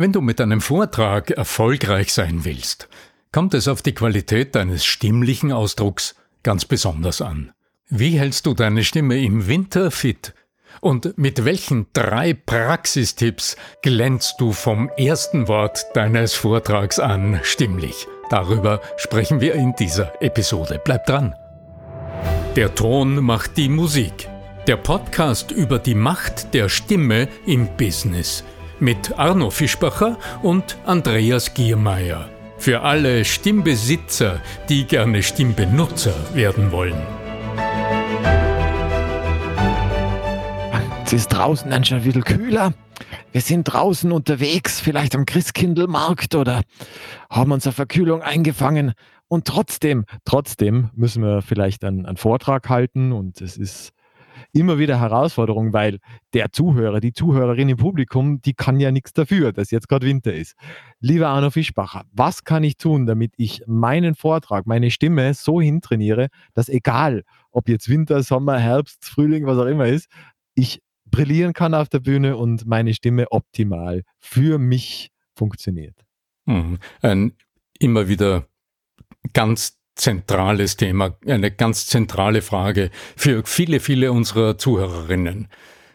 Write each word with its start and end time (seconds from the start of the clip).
Wenn 0.00 0.12
du 0.12 0.20
mit 0.20 0.40
einem 0.40 0.60
Vortrag 0.60 1.32
erfolgreich 1.32 2.12
sein 2.12 2.44
willst, 2.44 2.88
kommt 3.32 3.52
es 3.52 3.66
auf 3.66 3.82
die 3.82 3.94
Qualität 3.94 4.54
deines 4.54 4.84
stimmlichen 4.84 5.50
Ausdrucks 5.50 6.14
ganz 6.44 6.64
besonders 6.64 7.20
an. 7.20 7.50
Wie 7.88 8.16
hältst 8.16 8.46
du 8.46 8.54
deine 8.54 8.84
Stimme 8.84 9.18
im 9.18 9.48
Winter 9.48 9.90
fit? 9.90 10.34
Und 10.80 11.18
mit 11.18 11.44
welchen 11.44 11.88
drei 11.94 12.32
Praxistipps 12.32 13.56
glänzt 13.82 14.36
du 14.38 14.52
vom 14.52 14.88
ersten 14.96 15.48
Wort 15.48 15.84
deines 15.94 16.34
Vortrags 16.34 17.00
an 17.00 17.40
stimmlich? 17.42 18.06
Darüber 18.30 18.80
sprechen 18.98 19.40
wir 19.40 19.54
in 19.54 19.74
dieser 19.74 20.22
Episode. 20.22 20.80
Bleib 20.84 21.06
dran! 21.06 21.34
Der 22.54 22.72
Ton 22.72 23.16
macht 23.24 23.56
die 23.56 23.68
Musik. 23.68 24.28
Der 24.68 24.76
Podcast 24.76 25.50
über 25.50 25.80
die 25.80 25.96
Macht 25.96 26.54
der 26.54 26.68
Stimme 26.68 27.26
im 27.46 27.66
Business– 27.76 28.44
mit 28.80 29.18
Arno 29.18 29.50
Fischbacher 29.50 30.18
und 30.42 30.76
Andreas 30.84 31.54
Giermeier. 31.54 32.28
Für 32.58 32.82
alle 32.82 33.24
Stimmbesitzer, 33.24 34.40
die 34.68 34.84
gerne 34.84 35.22
Stimmbenutzer 35.22 36.14
werden 36.34 36.72
wollen. 36.72 37.00
Es 41.04 41.12
ist 41.12 41.28
draußen 41.28 41.70
dann 41.70 41.84
schon 41.84 41.98
ein 41.98 42.04
bisschen 42.04 42.24
kühler. 42.24 42.74
Wir 43.32 43.40
sind 43.40 43.64
draußen 43.64 44.12
unterwegs, 44.12 44.80
vielleicht 44.80 45.14
am 45.14 45.24
Christkindlmarkt 45.24 46.34
oder 46.34 46.62
haben 47.30 47.52
unsere 47.52 47.72
Verkühlung 47.72 48.22
eingefangen. 48.22 48.92
Und 49.28 49.46
trotzdem, 49.46 50.04
trotzdem 50.24 50.90
müssen 50.94 51.22
wir 51.22 51.42
vielleicht 51.42 51.84
einen, 51.84 52.06
einen 52.06 52.16
Vortrag 52.16 52.68
halten 52.68 53.12
und 53.12 53.40
es 53.40 53.56
ist 53.56 53.92
immer 54.52 54.78
wieder 54.78 55.00
Herausforderung, 55.00 55.72
weil 55.72 55.98
der 56.34 56.52
Zuhörer, 56.52 57.00
die 57.00 57.12
Zuhörerin 57.12 57.68
im 57.68 57.76
Publikum, 57.76 58.40
die 58.40 58.54
kann 58.54 58.80
ja 58.80 58.90
nichts 58.90 59.12
dafür, 59.12 59.52
dass 59.52 59.70
jetzt 59.70 59.88
gerade 59.88 60.06
Winter 60.06 60.32
ist. 60.32 60.54
Lieber 61.00 61.28
Arno 61.28 61.50
Fischbacher, 61.50 62.04
was 62.12 62.44
kann 62.44 62.64
ich 62.64 62.76
tun, 62.76 63.06
damit 63.06 63.32
ich 63.36 63.62
meinen 63.66 64.14
Vortrag, 64.14 64.66
meine 64.66 64.90
Stimme 64.90 65.34
so 65.34 65.60
hintrainiere, 65.60 66.28
dass 66.54 66.68
egal, 66.68 67.22
ob 67.50 67.68
jetzt 67.68 67.88
Winter, 67.88 68.22
Sommer, 68.22 68.58
Herbst, 68.58 69.04
Frühling, 69.04 69.46
was 69.46 69.58
auch 69.58 69.66
immer 69.66 69.86
ist, 69.86 70.08
ich 70.54 70.80
brillieren 71.10 71.52
kann 71.52 71.74
auf 71.74 71.88
der 71.88 72.00
Bühne 72.00 72.36
und 72.36 72.66
meine 72.66 72.94
Stimme 72.94 73.30
optimal 73.30 74.02
für 74.18 74.58
mich 74.58 75.10
funktioniert. 75.34 76.04
Mhm. 76.46 76.78
Ein 77.00 77.32
immer 77.78 78.08
wieder 78.08 78.46
ganz 79.32 79.77
zentrales 79.98 80.76
Thema, 80.76 81.16
eine 81.26 81.50
ganz 81.50 81.86
zentrale 81.86 82.40
Frage 82.40 82.90
für 83.16 83.42
viele, 83.44 83.80
viele 83.80 84.12
unserer 84.12 84.56
Zuhörerinnen. 84.56 85.48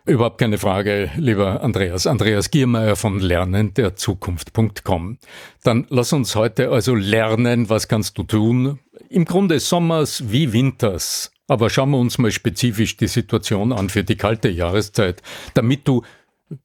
Überhaupt 0.05 0.37
keine 0.37 0.57
Frage, 0.57 1.11
lieber 1.15 1.63
Andreas. 1.63 2.07
Andreas 2.07 2.51
Giermeier 2.51 2.97
von 2.97 3.19
Lernen 3.19 3.73
der 3.73 3.95
Zukunft.com. 3.95 5.17
Dann 5.63 5.87
lass 5.89 6.11
uns 6.11 6.35
heute 6.35 6.71
also 6.71 6.93
lernen, 6.93 7.69
was 7.69 7.87
kannst 7.87 8.17
du 8.17 8.23
tun? 8.23 8.79
Im 9.09 9.23
Grunde 9.23 9.61
Sommers 9.61 10.29
wie 10.29 10.51
Winters. 10.51 11.31
Aber 11.47 11.69
schauen 11.69 11.91
wir 11.91 11.99
uns 11.99 12.17
mal 12.17 12.31
spezifisch 12.31 12.97
die 12.97 13.07
Situation 13.07 13.71
an 13.71 13.89
für 13.89 14.03
die 14.03 14.17
kalte 14.17 14.49
Jahreszeit, 14.49 15.21
damit 15.53 15.87
du 15.87 16.03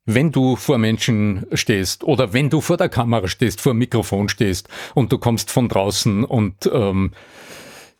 wenn 0.04 0.32
du 0.32 0.56
vor 0.56 0.78
Menschen 0.78 1.46
stehst 1.52 2.04
oder 2.04 2.32
wenn 2.32 2.50
du 2.50 2.60
vor 2.60 2.76
der 2.76 2.88
Kamera 2.88 3.28
stehst, 3.28 3.60
vor 3.60 3.72
dem 3.72 3.78
Mikrofon 3.78 4.28
stehst 4.28 4.68
und 4.94 5.12
du 5.12 5.18
kommst 5.18 5.50
von 5.50 5.68
draußen 5.68 6.24
und 6.24 6.70
ähm, 6.72 7.12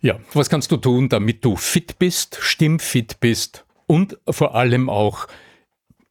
ja, 0.00 0.18
was 0.32 0.48
kannst 0.48 0.70
du 0.70 0.76
tun, 0.76 1.08
damit 1.08 1.44
du 1.44 1.56
fit 1.56 1.98
bist, 1.98 2.38
stimmfit 2.40 3.18
bist 3.20 3.64
und 3.86 4.18
vor 4.28 4.54
allem 4.54 4.88
auch, 4.88 5.26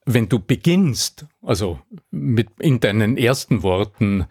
wenn 0.05 0.29
du 0.29 0.39
beginnst, 0.39 1.25
also 1.41 1.79
mit 2.11 2.49
in 2.59 2.79
deinen 2.79 3.17
ersten 3.17 3.63
Worten 3.63 4.25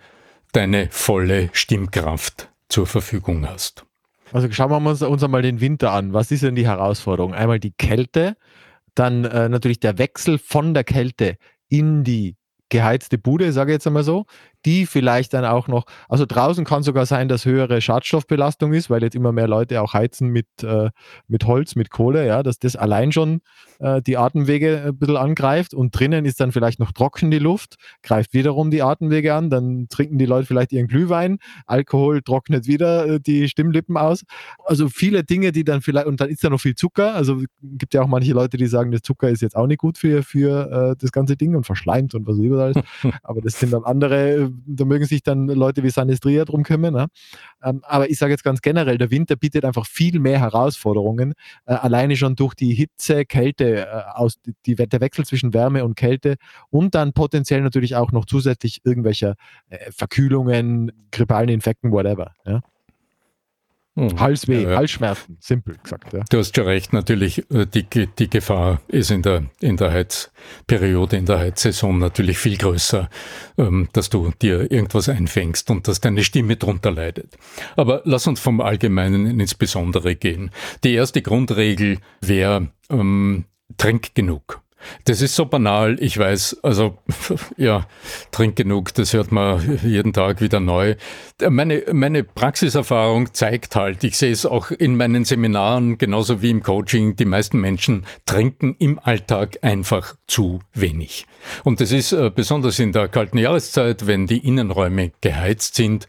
deine 0.52 0.88
volle 0.90 1.50
Stimmkraft 1.52 2.50
zur 2.68 2.86
Verfügung 2.86 3.48
hast. 3.48 3.84
Also 4.32 4.50
schauen 4.50 4.70
wir 4.70 4.90
uns, 4.90 5.02
uns 5.02 5.22
einmal 5.22 5.42
den 5.42 5.60
Winter 5.60 5.92
an. 5.92 6.12
Was 6.12 6.30
ist 6.30 6.42
denn 6.42 6.56
die 6.56 6.66
Herausforderung? 6.66 7.34
Einmal 7.34 7.60
die 7.60 7.72
Kälte, 7.72 8.36
dann 8.98 9.24
äh, 9.24 9.48
natürlich 9.48 9.80
der 9.80 9.98
Wechsel 9.98 10.38
von 10.38 10.74
der 10.74 10.84
Kälte 10.84 11.36
in 11.68 12.04
die 12.04 12.36
geheizte 12.68 13.18
Bude, 13.18 13.52
sage 13.52 13.70
ich 13.70 13.76
jetzt 13.76 13.86
einmal 13.86 14.02
so, 14.02 14.26
die 14.66 14.84
vielleicht 14.84 15.32
dann 15.32 15.44
auch 15.44 15.68
noch, 15.68 15.84
also 16.08 16.26
draußen 16.26 16.64
kann 16.64 16.82
sogar 16.82 17.06
sein, 17.06 17.28
dass 17.28 17.46
höhere 17.46 17.80
Schadstoffbelastung 17.80 18.72
ist, 18.72 18.90
weil 18.90 19.02
jetzt 19.02 19.14
immer 19.14 19.32
mehr 19.32 19.46
Leute 19.46 19.80
auch 19.80 19.94
heizen 19.94 20.28
mit, 20.28 20.46
äh, 20.62 20.90
mit 21.28 21.46
Holz, 21.46 21.76
mit 21.76 21.90
Kohle, 21.90 22.26
ja, 22.26 22.42
dass 22.42 22.58
das 22.58 22.74
allein 22.74 23.12
schon 23.12 23.40
äh, 23.78 24.02
die 24.02 24.16
Atemwege 24.16 24.82
ein 24.86 24.98
bisschen 24.98 25.16
angreift 25.16 25.72
und 25.72 25.98
drinnen 25.98 26.24
ist 26.24 26.40
dann 26.40 26.50
vielleicht 26.50 26.80
noch 26.80 26.92
trocken 26.92 27.30
die 27.30 27.38
Luft, 27.38 27.76
greift 28.02 28.34
wiederum 28.34 28.70
die 28.70 28.82
Atemwege 28.82 29.34
an, 29.34 29.50
dann 29.50 29.86
trinken 29.88 30.18
die 30.18 30.26
Leute 30.26 30.46
vielleicht 30.46 30.72
ihren 30.72 30.88
Glühwein, 30.88 31.38
Alkohol 31.66 32.22
trocknet 32.22 32.66
wieder 32.66 33.06
äh, 33.06 33.20
die 33.20 33.48
Stimmlippen 33.48 33.96
aus. 33.96 34.24
Also 34.64 34.88
viele 34.88 35.22
Dinge, 35.22 35.52
die 35.52 35.62
dann 35.62 35.80
vielleicht, 35.80 36.06
und 36.06 36.20
dann 36.20 36.28
ist 36.28 36.42
da 36.42 36.50
noch 36.50 36.60
viel 36.60 36.74
Zucker, 36.74 37.14
also 37.14 37.40
gibt 37.62 37.94
ja 37.94 38.02
auch 38.02 38.08
manche 38.08 38.32
Leute, 38.32 38.56
die 38.56 38.66
sagen, 38.66 38.90
das 38.90 39.02
Zucker 39.02 39.30
ist 39.30 39.42
jetzt 39.42 39.54
auch 39.54 39.68
nicht 39.68 39.78
gut 39.78 39.96
für, 39.96 40.24
für 40.24 40.90
äh, 40.90 40.96
das 40.98 41.12
ganze 41.12 41.36
Ding 41.36 41.54
und 41.54 41.64
verschleimt 41.64 42.14
und 42.14 42.26
was 42.26 42.38
überall. 42.38 42.72
Aber 43.22 43.40
das 43.40 43.60
sind 43.60 43.72
dann 43.72 43.84
andere 43.84 44.52
da 44.66 44.84
mögen 44.84 45.04
sich 45.04 45.22
dann 45.22 45.46
Leute 45.46 45.82
wie 45.82 45.90
Sanestria 45.90 46.44
drum 46.44 46.62
kümmern. 46.62 46.94
Ne? 46.94 47.06
Ähm, 47.62 47.82
aber 47.84 48.10
ich 48.10 48.18
sage 48.18 48.32
jetzt 48.32 48.44
ganz 48.44 48.60
generell, 48.60 48.98
der 48.98 49.10
Winter 49.10 49.36
bietet 49.36 49.64
einfach 49.64 49.86
viel 49.86 50.18
mehr 50.18 50.38
Herausforderungen, 50.38 51.34
äh, 51.66 51.74
alleine 51.74 52.16
schon 52.16 52.36
durch 52.36 52.54
die 52.54 52.74
Hitze, 52.74 53.24
Kälte, 53.24 53.86
äh, 53.86 54.02
aus, 54.14 54.38
die, 54.66 54.74
der 54.74 55.00
Wechsel 55.00 55.24
zwischen 55.24 55.54
Wärme 55.54 55.84
und 55.84 55.96
Kälte 55.96 56.36
und 56.70 56.94
dann 56.94 57.12
potenziell 57.12 57.62
natürlich 57.62 57.96
auch 57.96 58.12
noch 58.12 58.24
zusätzlich 58.24 58.80
irgendwelcher 58.84 59.34
äh, 59.68 59.90
Verkühlungen, 59.90 60.92
grippalen 61.10 61.48
Infekten, 61.48 61.92
whatever. 61.92 62.32
Ja? 62.44 62.60
Hm. 63.98 64.20
Halsweh, 64.20 64.62
ja, 64.62 64.70
ja. 64.70 64.76
Halsschmerzen, 64.76 65.38
simpel 65.40 65.76
gesagt. 65.82 66.12
Ja. 66.12 66.22
Du 66.28 66.38
hast 66.38 66.54
schon 66.54 66.66
recht, 66.66 66.92
natürlich, 66.92 67.50
äh, 67.50 67.66
die, 67.66 67.86
die 68.06 68.28
Gefahr 68.28 68.82
ist 68.88 69.10
in 69.10 69.22
der, 69.22 69.44
in 69.60 69.78
der 69.78 69.90
Heizperiode, 69.90 71.16
in 71.16 71.24
der 71.24 71.38
Heizsaison 71.38 71.98
natürlich 71.98 72.36
viel 72.36 72.58
größer, 72.58 73.08
ähm, 73.56 73.88
dass 73.94 74.10
du 74.10 74.32
dir 74.42 74.70
irgendwas 74.70 75.08
einfängst 75.08 75.70
und 75.70 75.88
dass 75.88 76.02
deine 76.02 76.24
Stimme 76.24 76.56
drunter 76.56 76.90
leidet. 76.90 77.38
Aber 77.74 78.02
lass 78.04 78.26
uns 78.26 78.38
vom 78.38 78.60
Allgemeinen 78.60 79.40
ins 79.40 79.54
Besondere 79.54 80.14
gehen. 80.14 80.50
Die 80.84 80.92
erste 80.92 81.22
Grundregel 81.22 81.98
wäre, 82.20 82.68
ähm, 82.90 83.46
trink 83.78 84.14
genug. 84.14 84.60
Das 85.04 85.22
ist 85.22 85.34
so 85.34 85.46
banal, 85.46 85.96
ich 86.00 86.18
weiß, 86.18 86.58
also 86.62 86.98
ja, 87.56 87.86
trink 88.30 88.56
genug, 88.56 88.94
das 88.94 89.12
hört 89.12 89.32
man 89.32 89.78
jeden 89.84 90.12
Tag 90.12 90.40
wieder 90.40 90.60
neu. 90.60 90.96
Meine, 91.48 91.84
meine 91.92 92.24
Praxiserfahrung 92.24 93.34
zeigt 93.34 93.76
halt, 93.76 94.04
ich 94.04 94.16
sehe 94.16 94.32
es 94.32 94.46
auch 94.46 94.70
in 94.70 94.96
meinen 94.96 95.24
Seminaren 95.24 95.98
genauso 95.98 96.42
wie 96.42 96.50
im 96.50 96.62
Coaching, 96.62 97.16
die 97.16 97.24
meisten 97.24 97.60
Menschen 97.60 98.06
trinken 98.24 98.76
im 98.78 98.98
Alltag 98.98 99.58
einfach 99.62 100.16
zu 100.26 100.60
wenig. 100.72 101.26
Und 101.64 101.80
das 101.80 101.92
ist 101.92 102.12
äh, 102.12 102.30
besonders 102.34 102.78
in 102.78 102.92
der 102.92 103.08
kalten 103.08 103.38
Jahreszeit, 103.38 104.06
wenn 104.06 104.26
die 104.26 104.46
Innenräume 104.46 105.12
geheizt 105.20 105.74
sind, 105.74 106.06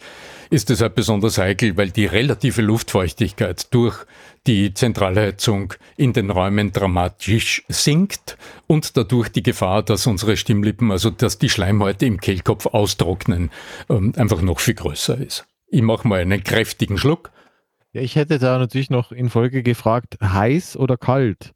ist 0.49 0.69
es 0.69 0.81
halt 0.81 0.95
besonders 0.95 1.37
heikel, 1.37 1.77
weil 1.77 1.91
die 1.91 2.05
relative 2.05 2.61
Luftfeuchtigkeit 2.61 3.73
durch 3.73 4.05
die 4.47 4.73
Zentralheizung 4.73 5.73
in 5.97 6.13
den 6.13 6.29
Räumen 6.29 6.71
dramatisch 6.71 7.63
sinkt 7.67 8.37
und 8.65 8.95
dadurch 8.95 9.29
die 9.29 9.43
Gefahr, 9.43 9.83
dass 9.83 10.07
unsere 10.07 10.37
Stimmlippen, 10.37 10.91
also 10.91 11.09
dass 11.09 11.37
die 11.37 11.49
Schleimhäute 11.49 12.05
im 12.05 12.19
Kehlkopf 12.19 12.65
austrocknen, 12.67 13.51
ähm, 13.89 14.13
einfach 14.15 14.41
noch 14.41 14.59
viel 14.59 14.75
größer 14.75 15.17
ist. 15.17 15.45
Ich 15.67 15.81
mache 15.81 16.07
mal 16.07 16.21
einen 16.21 16.43
kräftigen 16.43 16.97
Schluck. 16.97 17.31
Ich 17.91 18.15
hätte 18.15 18.39
da 18.39 18.57
natürlich 18.57 18.89
noch 18.89 19.11
in 19.11 19.29
Folge 19.29 19.63
gefragt, 19.63 20.17
heiß 20.21 20.77
oder 20.77 20.97
kalt? 20.97 21.53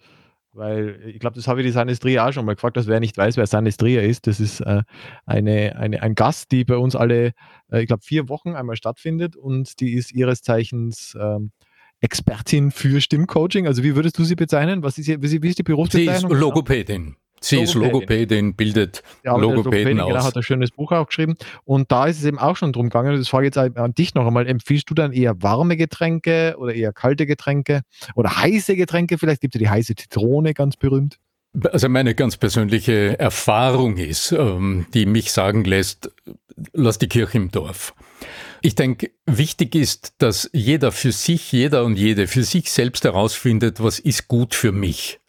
Weil 0.53 0.99
ich 1.05 1.19
glaube, 1.19 1.35
das 1.35 1.47
habe 1.47 1.61
ich 1.61 1.67
die 1.67 1.71
Sanistria 1.71 2.27
auch 2.27 2.33
schon 2.33 2.45
mal 2.45 2.55
gefragt, 2.55 2.75
dass 2.75 2.87
wer 2.87 2.99
nicht 2.99 3.17
weiß, 3.17 3.37
wer 3.37 3.47
Sanistria 3.47 4.01
ist. 4.01 4.27
Das 4.27 4.39
ist 4.39 4.59
äh, 4.59 4.83
eine, 5.25 5.77
eine, 5.77 6.01
ein 6.01 6.13
Gast, 6.13 6.51
die 6.51 6.65
bei 6.65 6.75
uns 6.75 6.95
alle, 6.95 7.33
äh, 7.71 7.81
ich 7.81 7.87
glaube, 7.87 8.03
vier 8.03 8.27
Wochen 8.27 8.55
einmal 8.55 8.75
stattfindet 8.75 9.37
und 9.37 9.79
die 9.79 9.93
ist 9.93 10.11
ihres 10.11 10.41
Zeichens 10.41 11.17
ähm, 11.19 11.51
Expertin 12.01 12.71
für 12.71 12.99
Stimmcoaching. 12.99 13.67
Also 13.67 13.83
wie 13.83 13.95
würdest 13.95 14.17
du 14.17 14.23
sie 14.25 14.35
bezeichnen? 14.35 14.83
Was 14.83 14.97
ist, 14.97 15.07
wie, 15.07 15.41
wie 15.41 15.49
ist 15.49 15.59
die 15.59 15.63
Berufsbezeichnung? 15.63 16.31
Sie 16.31 16.35
ist 16.35 16.41
Logopädin. 16.41 17.15
Sie 17.43 17.55
Logopädin. 17.55 17.81
ist 17.81 17.91
Logopädin, 17.91 18.55
bildet 18.55 19.03
ja, 19.23 19.35
Logopäden 19.35 19.99
aus. 19.99 20.09
Genau, 20.09 20.23
hat 20.23 20.35
ein 20.35 20.43
schönes 20.43 20.71
Buch 20.71 20.91
auch 20.91 21.07
geschrieben. 21.07 21.35
Und 21.65 21.91
da 21.91 22.05
ist 22.05 22.19
es 22.19 22.25
eben 22.25 22.37
auch 22.37 22.55
schon 22.55 22.71
drum 22.71 22.89
gegangen. 22.89 23.17
Das 23.17 23.29
frage 23.29 23.47
ich 23.47 23.55
jetzt 23.55 23.77
an 23.77 23.93
dich 23.93 24.13
noch 24.13 24.27
einmal. 24.27 24.47
Empfiehlst 24.47 24.89
du 24.89 24.93
dann 24.93 25.11
eher 25.11 25.41
warme 25.41 25.75
Getränke 25.75 26.55
oder 26.57 26.73
eher 26.73 26.93
kalte 26.93 27.25
Getränke 27.25 27.81
oder 28.15 28.37
heiße 28.37 28.75
Getränke? 28.75 29.17
Vielleicht 29.17 29.41
gibt 29.41 29.55
es 29.55 29.61
ja 29.61 29.67
die 29.67 29.69
heiße 29.71 29.95
Zitrone, 29.95 30.53
ganz 30.53 30.77
berühmt. 30.77 31.17
Also 31.71 31.89
meine 31.89 32.15
ganz 32.15 32.37
persönliche 32.37 33.19
Erfahrung 33.19 33.97
ist, 33.97 34.31
ähm, 34.31 34.85
die 34.93 35.05
mich 35.05 35.31
sagen 35.31 35.65
lässt, 35.65 36.11
lass 36.73 36.97
die 36.97 37.07
Kirche 37.07 37.37
im 37.37 37.51
Dorf. 37.51 37.93
Ich 38.61 38.75
denke, 38.75 39.11
wichtig 39.25 39.75
ist, 39.75 40.13
dass 40.19 40.49
jeder 40.53 40.91
für 40.91 41.11
sich, 41.11 41.51
jeder 41.51 41.83
und 41.83 41.97
jede 41.97 42.27
für 42.27 42.43
sich 42.43 42.71
selbst 42.71 43.03
herausfindet, 43.03 43.81
was 43.83 43.99
ist 43.99 44.27
gut 44.27 44.53
für 44.53 44.71
mich. 44.71 45.20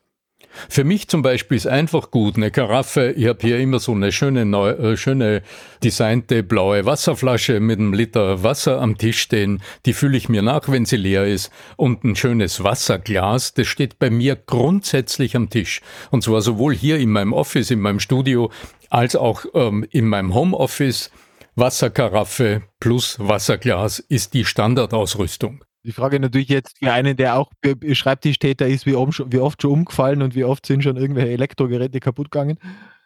Für 0.69 0.85
mich 0.85 1.09
zum 1.09 1.23
Beispiel 1.23 1.57
ist 1.57 1.67
einfach 1.67 2.11
gut 2.11 2.37
eine 2.37 2.51
Karaffe. 2.51 3.13
Ich 3.13 3.27
habe 3.27 3.39
hier 3.41 3.59
immer 3.59 3.79
so 3.79 3.93
eine 3.93 4.13
schöne, 4.13 4.45
neu, 4.45 4.71
äh, 4.71 4.97
schöne 4.97 5.43
designte 5.83 6.43
blaue 6.43 6.85
Wasserflasche 6.87 7.61
mit 7.61 7.79
einem 7.79 7.93
Liter 7.93 8.43
Wasser 8.43 8.81
am 8.81 8.99
Tisch 8.99 9.21
stehen. 9.21 9.63
Die 9.87 9.93
fülle 9.93 10.17
ich 10.17 10.29
mir 10.29 10.43
nach, 10.43 10.69
wenn 10.69 10.85
sie 10.85 10.97
leer 10.97 11.27
ist. 11.27 11.51
Und 11.77 12.05
ein 12.05 12.17
schönes 12.17 12.63
Wasserglas, 12.63 13.55
das 13.55 13.67
steht 13.67 13.99
bei 13.99 14.11
mir 14.11 14.37
grundsätzlich 14.37 15.37
am 15.37 15.51
Tisch. 15.51 15.81
Und 16.11 16.23
zwar 16.23 16.43
sowohl 16.43 16.75
hier 16.75 16.99
in 16.99 17.11
meinem 17.11 17.33
Office, 17.33 17.71
in 17.71 17.81
meinem 17.81 18.01
Studio, 18.01 18.51
als 18.91 19.17
auch 19.17 19.45
ähm, 19.55 19.87
in 19.91 20.07
meinem 20.07 20.35
Homeoffice. 20.35 21.11
Wasserkaraffe 21.55 22.63
plus 22.81 23.19
Wasserglas 23.19 23.99
ist 23.99 24.33
die 24.33 24.47
Standardausrüstung. 24.47 25.63
Die 25.85 25.93
Frage 25.93 26.21
natürlich 26.21 26.49
jetzt 26.49 26.79
für 26.79 26.93
einen, 26.93 27.17
der 27.17 27.37
auch 27.37 27.51
Schreibtischtäter 27.93 28.69
ist, 28.69 28.87
wie 28.87 28.95
oft 28.95 29.63
schon 29.63 29.71
umgefallen 29.71 30.23
und 30.23 30.35
wie 30.35 30.45
oft 30.45 30.65
sind 30.65 30.85
schon 30.85 30.97
irgendwelche 30.97 31.33
Elektrogeräte 31.33 31.99
kaputt 31.99 32.31
gegangen? 32.31 32.59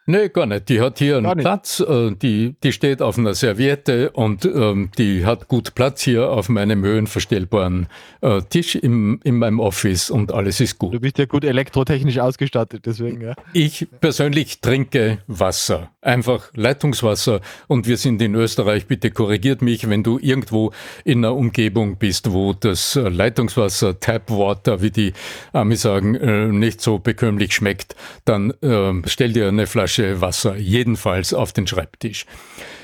Nee, 0.09 0.29
gar 0.29 0.45
nicht. 0.45 0.69
Die 0.69 0.79
hat 0.79 0.99
hier 0.99 1.17
einen 1.17 1.37
Platz, 1.37 1.81
äh, 1.81 2.11
die, 2.11 2.55
die 2.63 2.71
steht 2.71 3.01
auf 3.01 3.17
einer 3.17 3.33
Serviette 3.33 4.11
und 4.11 4.45
ähm, 4.45 4.89
die 4.97 5.25
hat 5.25 5.49
gut 5.49 5.75
Platz 5.75 6.01
hier 6.01 6.31
auf 6.31 6.47
meinem 6.47 6.81
höhenverstellbaren 6.81 7.87
äh, 8.21 8.41
Tisch 8.43 8.75
im, 8.75 9.19
in 9.25 9.35
meinem 9.37 9.59
Office 9.59 10.09
und 10.09 10.31
alles 10.31 10.61
ist 10.61 10.79
gut. 10.79 10.93
Du 10.93 11.01
bist 11.01 11.17
ja 11.17 11.25
gut 11.25 11.43
elektrotechnisch 11.43 12.19
ausgestattet, 12.19 12.85
deswegen, 12.85 13.19
ja. 13.19 13.33
Ich 13.51 13.85
persönlich 13.99 14.61
trinke 14.61 15.17
Wasser, 15.27 15.91
einfach 15.99 16.51
Leitungswasser 16.55 17.41
und 17.67 17.85
wir 17.85 17.97
sind 17.97 18.21
in 18.21 18.33
Österreich, 18.33 18.87
bitte 18.87 19.11
korrigiert 19.11 19.61
mich, 19.61 19.89
wenn 19.89 20.03
du 20.03 20.19
irgendwo 20.21 20.71
in 21.03 21.25
einer 21.25 21.35
Umgebung 21.35 21.97
bist, 21.97 22.31
wo 22.31 22.53
das 22.53 22.95
Leitungswasser, 22.95 23.99
Tapwater, 23.99 24.81
wie 24.81 24.91
die 24.91 25.11
Amis 25.51 25.81
sagen, 25.81 26.15
äh, 26.15 26.47
nicht 26.47 26.79
so 26.79 26.97
bekömmlich 26.97 27.53
schmeckt, 27.53 27.97
dann 28.23 28.51
äh, 28.61 28.93
stell 29.05 29.33
dir 29.33 29.49
eine 29.49 29.67
Flasche 29.67 29.96
Flasche 29.97 30.21
Wasser, 30.21 30.55
jedenfalls 30.57 31.33
auf 31.33 31.53
den 31.53 31.65
Schreibtisch. 31.65 32.27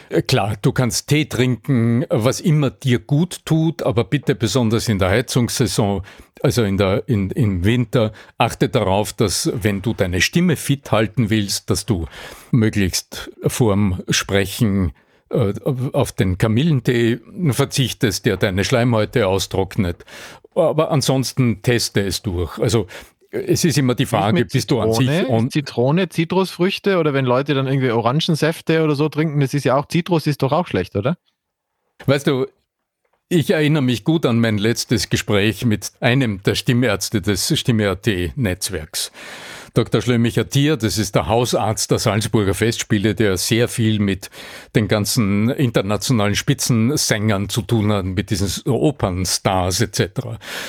Äh, 0.10 0.24
klar, 0.24 0.56
du 0.60 0.72
kannst 0.72 1.08
Tee 1.10 1.26
trinken, 1.26 2.06
was 2.10 2.40
immer 2.40 2.72
dir 2.72 2.98
gut 2.98 3.46
tut, 3.46 3.84
aber 3.84 4.04
bitte 4.04 4.34
besonders 4.34 4.90
in 4.90 4.98
der 4.98 5.10
Heizungssaison, 5.10 6.02
also 6.42 6.64
in 6.64 6.78
der, 6.78 7.08
in, 7.08 7.30
im 7.30 7.64
Winter, 7.64 8.14
achte 8.40 8.68
darauf, 8.68 9.14
dass 9.14 9.52
wenn 9.54 9.84
du 9.84 9.94
deine 9.94 10.22
Stimme 10.22 10.56
fit 10.56 10.92
halten 10.92 11.30
willst, 11.30 11.70
dass 11.70 11.86
du 11.86 12.08
möglichst 12.50 13.30
vorm 13.46 14.02
Sprechen 14.10 14.94
äh, 15.30 15.54
auf 15.94 16.14
den 16.14 16.40
Kamillentee 16.40 17.20
verzichtest, 17.52 18.26
der 18.26 18.38
deine 18.38 18.64
Schleimhäute 18.64 19.28
austrocknet. 19.28 20.04
Aber 20.56 20.92
ansonsten 20.92 21.62
teste 21.62 22.02
es 22.02 22.22
durch. 22.22 22.58
Also 22.60 22.88
es 23.34 23.66
ist 23.66 23.78
immer 23.78 23.96
die 23.96 24.06
Frage, 24.06 24.46
bist 24.46 24.70
du 24.70 24.80
an 24.80 24.94
sich 24.94 25.28
und 25.28 25.52
Zitrone, 25.52 26.08
Zitrusfrüchte 26.08 27.00
oder 27.00 27.14
wenn 27.14 27.26
Leute 27.26 27.56
dann 27.56 27.66
irgendwie 27.66 27.90
Orangensäfte 27.90 28.84
oder 28.84 28.96
so 28.96 29.10
trinken, 29.10 29.40
das 29.40 29.54
ist 29.54 29.66
ja 29.66 29.76
auch 29.76 29.88
Zitrus 29.88 30.28
ist 30.28 30.44
doch 30.44 30.52
auch 30.52 30.68
schlecht, 30.68 30.96
oder? 30.96 31.18
Weißt 32.06 32.28
du, 32.28 32.46
ich 33.30 33.50
erinnere 33.50 33.82
mich 33.82 34.04
gut 34.04 34.28
an 34.28 34.40
mein 34.40 34.60
letztes 34.60 35.10
Gespräch 35.10 35.66
mit 35.66 35.92
einem 36.00 36.44
der 36.44 36.54
Stimmärzte 36.54 37.22
des 37.22 37.58
Stimme.at-Netzwerks. 37.60 39.12
Dr. 39.74 40.02
Schlömicher 40.02 40.48
Tier, 40.48 40.78
das 40.78 41.00
ist 41.00 41.16
der 41.16 41.28
Hausarzt 41.28 41.90
der 41.90 41.98
Salzburger 41.98 42.54
Festspiele, 42.54 43.16
der 43.16 43.38
sehr 43.38 43.68
viel 43.68 44.00
mit 44.00 44.30
den 44.76 44.88
ganzen 44.88 45.50
internationalen 45.50 46.36
Spitzensängern 46.36 47.50
zu 47.50 47.64
tun 47.64 47.92
hat, 47.92 48.06
mit 48.06 48.30
diesen 48.30 48.72
Opernstars 48.72 49.82
etc. 49.82 50.22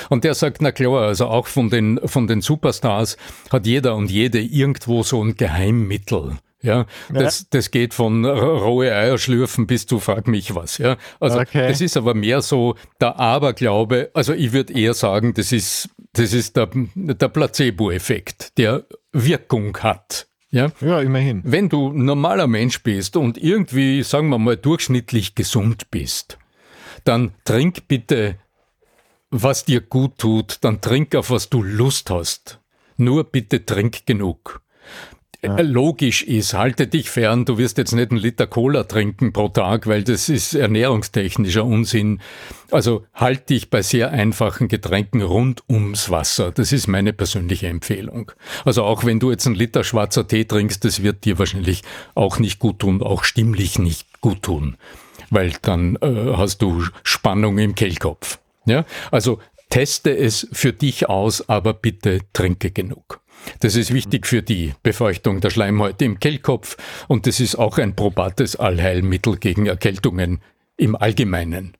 Und 0.09 0.23
der 0.23 0.33
sagt, 0.33 0.61
na 0.61 0.71
klar, 0.71 1.01
also 1.01 1.27
auch 1.27 1.45
von 1.45 1.69
den, 1.69 1.99
von 2.05 2.25
den 2.25 2.41
Superstars 2.41 3.17
hat 3.51 3.67
jeder 3.67 3.95
und 3.95 4.09
jede 4.09 4.41
irgendwo 4.41 5.03
so 5.03 5.23
ein 5.23 5.35
Geheimmittel. 5.35 6.37
Ja, 6.65 6.87
das, 7.13 7.47
das 7.49 7.69
geht 7.69 7.93
von 7.93 8.25
rohe 8.25 8.91
Eier 8.91 9.19
schlürfen 9.19 9.67
bis 9.67 9.85
zu 9.85 9.99
frag 9.99 10.27
mich 10.27 10.55
was. 10.55 10.79
Ja, 10.79 10.97
also 11.19 11.39
okay. 11.39 11.67
das 11.67 11.79
ist 11.79 11.95
aber 11.95 12.15
mehr 12.15 12.41
so 12.41 12.75
der 12.99 13.19
Aberglaube. 13.19 14.09
Also 14.15 14.33
ich 14.33 14.51
würde 14.51 14.73
eher 14.73 14.95
sagen, 14.95 15.35
das 15.35 15.51
ist 15.51 15.89
das 16.15 16.33
ist 16.33 16.55
der, 16.55 16.69
der 16.73 17.27
Placebo-Effekt, 17.29 18.57
der 18.57 18.85
Wirkung 19.11 19.77
hat. 19.77 20.27
Ja? 20.49 20.71
ja, 20.79 21.01
immerhin. 21.01 21.41
Wenn 21.43 21.69
du 21.69 21.91
normaler 21.91 22.47
Mensch 22.47 22.81
bist 22.81 23.17
und 23.17 23.37
irgendwie, 23.37 24.03
sagen 24.03 24.29
wir 24.29 24.37
mal, 24.37 24.55
durchschnittlich 24.55 25.35
gesund 25.35 25.91
bist, 25.91 26.37
dann 27.03 27.33
trink 27.43 27.87
bitte, 27.87 28.37
was 29.29 29.65
dir 29.65 29.81
gut 29.81 30.17
tut, 30.17 30.59
dann 30.61 30.79
trink 30.79 31.13
auf 31.15 31.29
was 31.29 31.49
du 31.49 31.61
Lust 31.61 32.09
hast. 32.09 32.59
Nur 32.97 33.25
bitte 33.25 33.65
trink 33.65 34.05
genug 34.05 34.61
ja. 35.45 35.61
logisch 35.61 36.23
ist. 36.23 36.53
Halte 36.53 36.87
dich 36.87 37.09
fern, 37.09 37.45
du 37.45 37.57
wirst 37.57 37.77
jetzt 37.77 37.93
nicht 37.93 38.11
einen 38.11 38.19
Liter 38.19 38.47
Cola 38.47 38.83
trinken 38.83 39.33
pro 39.33 39.49
Tag, 39.49 39.87
weil 39.87 40.03
das 40.03 40.29
ist 40.29 40.53
ernährungstechnischer 40.53 41.65
Unsinn. 41.65 42.19
Also 42.71 43.05
halt 43.13 43.49
dich 43.49 43.69
bei 43.69 43.81
sehr 43.81 44.11
einfachen 44.11 44.67
Getränken 44.67 45.21
rund 45.21 45.63
ums 45.69 46.09
Wasser. 46.09 46.51
Das 46.51 46.71
ist 46.71 46.87
meine 46.87 47.13
persönliche 47.13 47.67
Empfehlung. 47.67 48.31
Also 48.63 48.83
auch 48.83 49.05
wenn 49.05 49.19
du 49.19 49.31
jetzt 49.31 49.45
einen 49.45 49.55
Liter 49.55 49.83
schwarzer 49.83 50.27
Tee 50.27 50.45
trinkst, 50.45 50.83
das 50.83 51.03
wird 51.03 51.25
dir 51.25 51.39
wahrscheinlich 51.39 51.83
auch 52.15 52.39
nicht 52.39 52.59
gut 52.59 52.79
tun, 52.79 53.01
auch 53.01 53.23
stimmlich 53.23 53.79
nicht 53.79 54.21
gut 54.21 54.43
tun, 54.43 54.77
weil 55.29 55.53
dann 55.61 55.97
äh, 56.01 56.33
hast 56.35 56.61
du 56.61 56.83
Spannung 57.03 57.57
im 57.57 57.75
Kehlkopf. 57.75 58.39
Ja, 58.65 58.83
also 59.11 59.39
teste 59.69 60.15
es 60.15 60.47
für 60.51 60.73
dich 60.73 61.09
aus, 61.09 61.47
aber 61.49 61.73
bitte 61.73 62.19
trinke 62.33 62.71
genug. 62.71 63.21
Das 63.59 63.75
ist 63.75 63.93
wichtig 63.93 64.27
für 64.27 64.41
die 64.41 64.73
Befeuchtung 64.83 65.41
der 65.41 65.49
Schleimhäute 65.49 66.05
im 66.05 66.19
Kehlkopf 66.19 66.77
und 67.07 67.27
das 67.27 67.39
ist 67.39 67.55
auch 67.55 67.77
ein 67.77 67.95
probates 67.95 68.55
Allheilmittel 68.55 69.37
gegen 69.37 69.65
Erkältungen 69.65 70.41
im 70.77 70.95
Allgemeinen. 70.95 71.75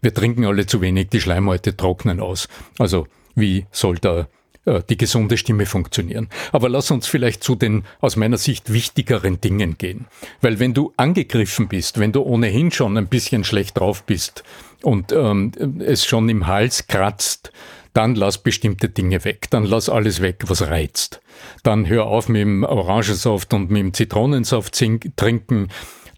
Wir 0.00 0.12
trinken 0.12 0.44
alle 0.44 0.66
zu 0.66 0.80
wenig, 0.80 1.08
die 1.08 1.20
Schleimhäute 1.20 1.76
trocknen 1.76 2.20
aus. 2.20 2.48
Also 2.78 3.06
wie 3.34 3.66
soll 3.70 3.96
da 3.96 4.28
die 4.66 4.96
gesunde 4.96 5.36
Stimme 5.36 5.66
funktionieren? 5.66 6.28
Aber 6.52 6.68
lass 6.68 6.90
uns 6.90 7.06
vielleicht 7.06 7.42
zu 7.42 7.54
den 7.54 7.84
aus 8.00 8.16
meiner 8.16 8.38
Sicht 8.38 8.72
wichtigeren 8.72 9.40
Dingen 9.40 9.78
gehen. 9.78 10.06
Weil 10.40 10.58
wenn 10.58 10.74
du 10.74 10.92
angegriffen 10.96 11.68
bist, 11.68 11.98
wenn 12.00 12.12
du 12.12 12.22
ohnehin 12.22 12.70
schon 12.70 12.96
ein 12.96 13.08
bisschen 13.08 13.44
schlecht 13.44 13.78
drauf 13.78 14.04
bist 14.04 14.44
und 14.82 15.12
ähm, 15.12 15.52
es 15.80 16.04
schon 16.04 16.28
im 16.28 16.46
Hals 16.46 16.86
kratzt, 16.86 17.52
dann 17.96 18.14
lass 18.14 18.36
bestimmte 18.36 18.90
Dinge 18.90 19.24
weg. 19.24 19.46
Dann 19.48 19.64
lass 19.64 19.88
alles 19.88 20.20
weg, 20.20 20.44
was 20.48 20.60
reizt. 20.68 21.22
Dann 21.62 21.88
hör 21.88 22.06
auf 22.06 22.28
mit 22.28 22.42
dem 22.42 22.62
Orangensaft 22.62 23.54
und 23.54 23.70
mit 23.70 23.80
dem 23.80 23.94
Zitronensaft 23.94 24.78
trinken. 25.16 25.68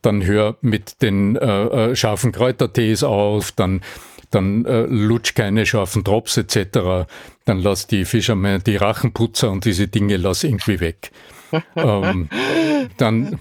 Dann 0.03 0.25
hör 0.25 0.56
mit 0.61 1.03
den 1.03 1.37
äh, 1.37 1.91
äh, 1.91 1.97
scharfen 1.97 2.33
Kräutertees 2.33 3.05
auf. 3.05 3.52
Dann 3.52 3.83
dann 4.30 4.64
äh, 4.64 4.82
lutsch 4.82 5.35
keine 5.35 5.66
scharfen 5.66 6.04
Drops 6.04 6.37
etc. 6.37 7.06
Dann 7.44 7.61
lass 7.61 7.87
die 7.87 8.04
Fischermen, 8.04 8.62
die 8.64 8.76
Rachenputzer 8.76 9.50
und 9.50 9.64
diese 9.64 9.88
Dinge 9.88 10.16
lass 10.16 10.44
irgendwie 10.44 10.80
weg. 10.80 11.11
ähm, 11.76 12.28
dann 12.99 13.38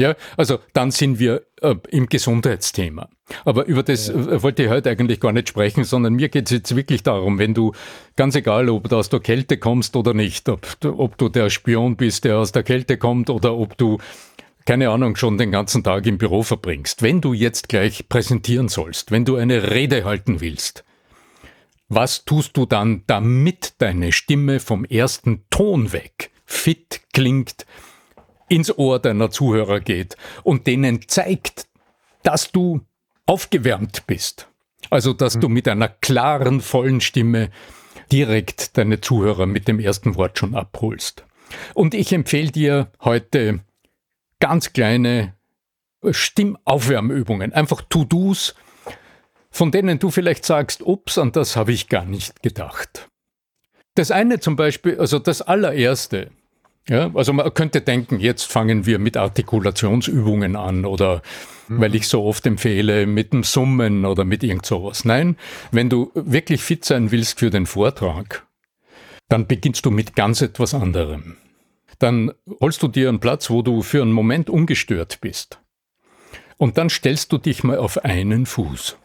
ja, 0.00 0.14
also 0.36 0.58
dann 0.72 0.90
sind 0.92 1.18
wir 1.18 1.42
äh, 1.60 1.74
im 1.90 2.06
Gesundheitsthema. 2.06 3.08
Aber 3.44 3.66
über 3.66 3.82
das. 3.82 4.08
Äh, 4.08 4.42
wollte 4.42 4.62
ich 4.62 4.70
heute 4.70 4.88
eigentlich 4.88 5.20
gar 5.20 5.32
nicht 5.32 5.50
sprechen, 5.50 5.84
sondern 5.84 6.14
mir 6.14 6.30
geht 6.30 6.46
es 6.46 6.52
jetzt 6.52 6.74
wirklich 6.74 7.02
darum, 7.02 7.38
wenn 7.38 7.52
du, 7.52 7.72
ganz 8.16 8.34
egal, 8.34 8.70
ob 8.70 8.88
du 8.88 8.96
aus 8.96 9.10
der 9.10 9.20
Kälte 9.20 9.58
kommst 9.58 9.96
oder 9.96 10.14
nicht, 10.14 10.48
ob, 10.48 10.66
ob 10.84 11.18
du 11.18 11.28
der 11.28 11.50
Spion 11.50 11.96
bist, 11.96 12.24
der 12.24 12.38
aus 12.38 12.50
der 12.52 12.62
Kälte 12.62 12.96
kommt 12.96 13.28
oder 13.28 13.54
ob 13.54 13.76
du, 13.76 13.98
keine 14.66 14.90
Ahnung, 14.90 15.16
schon 15.16 15.38
den 15.38 15.50
ganzen 15.50 15.82
Tag 15.82 16.06
im 16.06 16.18
Büro 16.18 16.42
verbringst, 16.42 17.02
wenn 17.02 17.20
du 17.20 17.32
jetzt 17.32 17.68
gleich 17.68 18.08
präsentieren 18.08 18.68
sollst, 18.68 19.10
wenn 19.10 19.24
du 19.24 19.36
eine 19.36 19.70
Rede 19.70 20.04
halten 20.04 20.40
willst, 20.40 20.84
was 21.88 22.24
tust 22.24 22.56
du 22.56 22.66
dann, 22.66 23.02
damit 23.06 23.74
deine 23.78 24.12
Stimme 24.12 24.60
vom 24.60 24.84
ersten 24.84 25.44
Ton 25.50 25.92
weg 25.92 26.30
fit 26.44 27.00
klingt, 27.12 27.66
ins 28.48 28.76
Ohr 28.76 28.98
deiner 28.98 29.30
Zuhörer 29.30 29.80
geht 29.80 30.16
und 30.42 30.66
denen 30.66 31.08
zeigt, 31.08 31.68
dass 32.22 32.50
du 32.50 32.80
aufgewärmt 33.26 34.06
bist. 34.06 34.48
Also, 34.90 35.12
dass 35.12 35.36
mhm. 35.36 35.40
du 35.40 35.48
mit 35.48 35.68
einer 35.68 35.88
klaren, 35.88 36.60
vollen 36.60 37.00
Stimme 37.00 37.50
direkt 38.10 38.76
deine 38.76 39.00
Zuhörer 39.00 39.46
mit 39.46 39.68
dem 39.68 39.78
ersten 39.78 40.16
Wort 40.16 40.38
schon 40.38 40.54
abholst. 40.54 41.24
Und 41.74 41.94
ich 41.94 42.12
empfehle 42.12 42.50
dir 42.50 42.90
heute 43.02 43.60
ganz 44.40 44.72
kleine 44.72 45.34
Stimmaufwärmübungen, 46.08 47.52
einfach 47.52 47.82
To-Dos, 47.82 48.54
von 49.50 49.70
denen 49.70 49.98
du 49.98 50.10
vielleicht 50.10 50.44
sagst, 50.44 50.82
ups, 50.82 51.18
an 51.18 51.32
das 51.32 51.56
habe 51.56 51.72
ich 51.72 51.88
gar 51.88 52.04
nicht 52.04 52.42
gedacht. 52.42 53.08
Das 53.94 54.10
eine 54.10 54.40
zum 54.40 54.56
Beispiel, 54.56 54.98
also 54.98 55.18
das 55.18 55.42
allererste, 55.42 56.30
ja, 56.88 57.10
also 57.14 57.32
man 57.32 57.52
könnte 57.52 57.82
denken, 57.82 58.18
jetzt 58.18 58.44
fangen 58.50 58.86
wir 58.86 58.98
mit 58.98 59.16
Artikulationsübungen 59.16 60.56
an 60.56 60.84
oder 60.84 61.22
mhm. 61.68 61.80
weil 61.80 61.94
ich 61.94 62.08
so 62.08 62.24
oft 62.24 62.46
empfehle, 62.46 63.06
mit 63.06 63.32
dem 63.32 63.44
Summen 63.44 64.04
oder 64.04 64.24
mit 64.24 64.42
irgend 64.42 64.64
sowas. 64.64 65.04
Nein, 65.04 65.36
wenn 65.70 65.90
du 65.90 66.10
wirklich 66.14 66.62
fit 66.62 66.84
sein 66.84 67.10
willst 67.10 67.38
für 67.38 67.50
den 67.50 67.66
Vortrag, 67.66 68.46
dann 69.28 69.46
beginnst 69.46 69.84
du 69.86 69.90
mit 69.90 70.16
ganz 70.16 70.40
etwas 70.40 70.74
anderem. 70.74 71.36
Dann 71.98 72.32
holst 72.60 72.82
du 72.82 72.88
dir 72.88 73.08
einen 73.08 73.20
Platz, 73.20 73.50
wo 73.50 73.62
du 73.62 73.82
für 73.82 74.02
einen 74.02 74.12
Moment 74.12 74.48
ungestört 74.48 75.20
bist. 75.20 75.60
Und 76.56 76.78
dann 76.78 76.90
stellst 76.90 77.32
du 77.32 77.38
dich 77.38 77.64
mal 77.64 77.78
auf 77.78 78.04
einen 78.04 78.46
Fuß. 78.46 78.96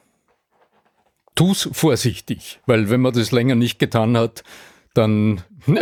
Tu's 1.35 1.69
vorsichtig, 1.71 2.59
weil 2.65 2.89
wenn 2.89 3.01
man 3.01 3.13
das 3.13 3.31
länger 3.31 3.55
nicht 3.55 3.77
getan 3.79 4.17
hat, 4.17 4.43
dann 4.93 5.43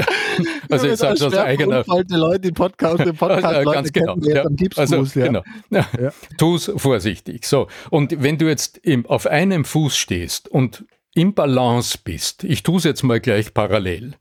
also 0.70 0.88
jetzt 0.88 1.00
sage 1.00 1.26
aus 1.26 1.34
eigener 1.36 1.84
Leute 1.88 2.48
im 2.50 2.54
Podcast, 2.54 3.00
im 3.02 3.16
Podcast 3.18 3.66
ganz 3.66 3.92
genau. 3.92 4.18
Ja. 4.22 4.46
Also, 4.76 5.04
ja. 5.20 5.26
genau. 5.28 5.44
Ja. 5.70 5.88
Ja. 6.02 6.12
Tu's 6.38 6.72
vorsichtig. 6.76 7.46
So 7.46 7.68
und 7.90 8.22
wenn 8.22 8.38
du 8.38 8.48
jetzt 8.48 8.78
im, 8.80 9.06
auf 9.06 9.28
einem 9.28 9.66
Fuß 9.66 9.96
stehst 9.96 10.48
und 10.48 10.86
im 11.14 11.34
Balance 11.34 11.98
bist, 12.04 12.44
ich 12.44 12.64
tue 12.64 12.78
es 12.78 12.84
jetzt 12.84 13.04
mal 13.04 13.20
gleich 13.20 13.54
parallel, 13.54 14.16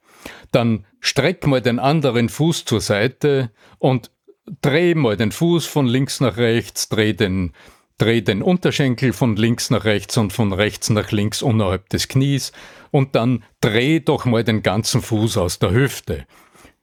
dann 0.50 0.86
streck 1.00 1.46
mal 1.46 1.60
den 1.60 1.78
anderen 1.78 2.28
Fuß 2.28 2.64
zur 2.64 2.80
Seite 2.80 3.50
und 3.78 4.10
dreh 4.60 4.94
mal 4.94 5.16
den 5.16 5.32
Fuß 5.32 5.66
von 5.66 5.86
links 5.86 6.20
nach 6.20 6.36
rechts, 6.36 6.88
dreh 6.88 7.12
den 7.12 7.52
Dreh 7.98 8.20
den 8.20 8.42
Unterschenkel 8.42 9.12
von 9.12 9.36
links 9.36 9.70
nach 9.70 9.84
rechts 9.84 10.16
und 10.16 10.32
von 10.32 10.52
rechts 10.52 10.90
nach 10.90 11.12
links 11.12 11.40
unterhalb 11.40 11.88
des 11.90 12.08
Knies 12.08 12.50
und 12.90 13.14
dann 13.14 13.44
dreh 13.60 14.00
doch 14.00 14.24
mal 14.24 14.42
den 14.42 14.62
ganzen 14.62 15.02
Fuß 15.02 15.36
aus 15.36 15.60
der 15.60 15.70
Hüfte 15.70 16.26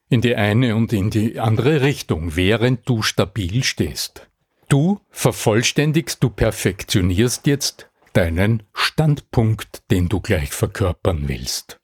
in 0.09 0.21
die 0.21 0.35
eine 0.35 0.75
und 0.75 0.91
in 0.93 1.09
die 1.09 1.39
andere 1.39 1.81
Richtung, 1.81 2.35
während 2.35 2.87
du 2.87 3.01
stabil 3.01 3.63
stehst. 3.63 4.27
Du 4.67 5.01
vervollständigst, 5.09 6.23
du 6.23 6.29
perfektionierst 6.29 7.47
jetzt 7.47 7.89
deinen 8.13 8.63
Standpunkt, 8.73 9.83
den 9.91 10.09
du 10.09 10.19
gleich 10.19 10.51
verkörpern 10.51 11.27
willst. 11.27 11.78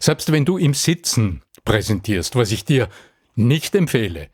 Selbst 0.00 0.32
wenn 0.32 0.44
du 0.44 0.58
im 0.58 0.74
Sitzen 0.74 1.42
präsentierst, 1.64 2.36
was 2.36 2.52
ich 2.52 2.64
dir 2.64 2.88
nicht 3.34 3.74
empfehle, 3.74 4.28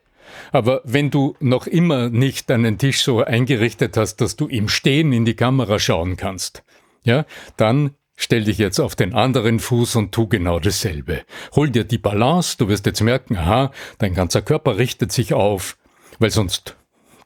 aber 0.52 0.80
wenn 0.84 1.10
du 1.10 1.36
noch 1.40 1.66
immer 1.66 2.08
nicht 2.08 2.50
deinen 2.50 2.78
Tisch 2.78 3.02
so 3.02 3.22
eingerichtet 3.22 3.96
hast, 3.96 4.16
dass 4.16 4.36
du 4.36 4.46
im 4.46 4.68
Stehen 4.68 5.12
in 5.12 5.24
die 5.24 5.34
Kamera 5.34 5.78
schauen 5.78 6.16
kannst, 6.16 6.62
ja, 7.02 7.24
dann 7.56 7.94
stell 8.16 8.44
dich 8.44 8.58
jetzt 8.58 8.78
auf 8.78 8.94
den 8.94 9.14
anderen 9.14 9.60
Fuß 9.60 9.96
und 9.96 10.12
tu 10.12 10.28
genau 10.28 10.60
dasselbe. 10.60 11.22
Hol 11.54 11.70
dir 11.70 11.84
die 11.84 11.98
Balance, 11.98 12.56
du 12.58 12.68
wirst 12.68 12.86
jetzt 12.86 13.00
merken, 13.00 13.36
aha, 13.36 13.72
dein 13.98 14.14
ganzer 14.14 14.42
Körper 14.42 14.76
richtet 14.76 15.12
sich 15.12 15.32
auf, 15.32 15.78
weil 16.18 16.30
sonst 16.30 16.76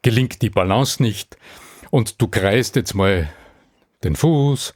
gelingt 0.02 0.42
die 0.42 0.50
Balance 0.50 1.02
nicht. 1.02 1.36
Und 1.90 2.20
du 2.20 2.28
kreist 2.28 2.76
jetzt 2.76 2.94
mal 2.94 3.28
den 4.04 4.16
Fuß 4.16 4.74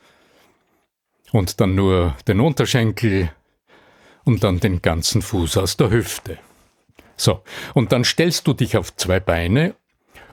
und 1.33 1.61
dann 1.61 1.75
nur 1.75 2.17
den 2.27 2.41
Unterschenkel 2.41 3.31
und 4.28 4.44
dann 4.44 4.61
den 4.61 4.82
ganzen 4.82 5.23
Fuß 5.23 5.56
aus 5.56 5.78
der 5.78 5.88
Hüfte. 5.88 6.37
So, 7.16 7.42
und 7.73 7.92
dann 7.92 8.04
stellst 8.04 8.47
du 8.47 8.52
dich 8.52 8.76
auf 8.76 8.94
zwei 8.94 9.20
Beine 9.20 9.75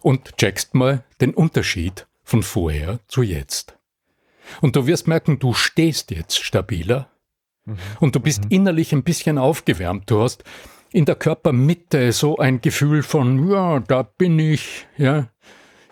und 0.01 0.35
checkst 0.35 0.75
mal 0.75 1.05
den 1.21 1.33
Unterschied 1.33 2.05
von 2.21 2.43
vorher 2.43 2.99
zu 3.07 3.23
jetzt. 3.23 3.77
Und 4.59 4.75
du 4.75 4.85
wirst 4.85 5.07
merken, 5.07 5.39
du 5.39 5.53
stehst 5.53 6.11
jetzt 6.11 6.43
stabiler 6.43 7.09
mhm. 7.63 7.77
und 8.01 8.15
du 8.15 8.19
bist 8.19 8.43
mhm. 8.43 8.51
innerlich 8.51 8.91
ein 8.91 9.03
bisschen 9.03 9.37
aufgewärmt. 9.37 10.11
Du 10.11 10.21
hast 10.21 10.43
in 10.91 11.05
der 11.05 11.15
Körpermitte 11.15 12.11
so 12.11 12.37
ein 12.37 12.59
Gefühl 12.59 13.01
von, 13.01 13.49
ja, 13.49 13.79
da 13.79 14.03
bin 14.03 14.37
ich, 14.37 14.87
ja, 14.97 15.29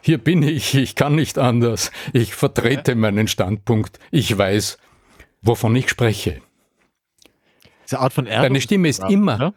hier 0.01 0.17
bin 0.17 0.43
ich, 0.43 0.75
ich 0.75 0.95
kann 0.95 1.15
nicht 1.15 1.38
anders, 1.38 1.89
ich 2.12 2.36
vertrete 2.36 2.95
meinen 2.95 3.29
Standpunkt, 3.29 3.98
ich 4.12 4.38
weiß, 4.38 4.77
wovon 5.41 5.74
ich 5.77 5.89
spreche. 5.89 6.41
Diese 7.94 8.02
Art 8.02 8.14
von 8.14 8.26
Erdung 8.26 8.44
Deine 8.44 8.62
Stimme 8.62 8.90
ist 8.90 9.04
immer, 9.08 9.40
ja? 9.40 9.54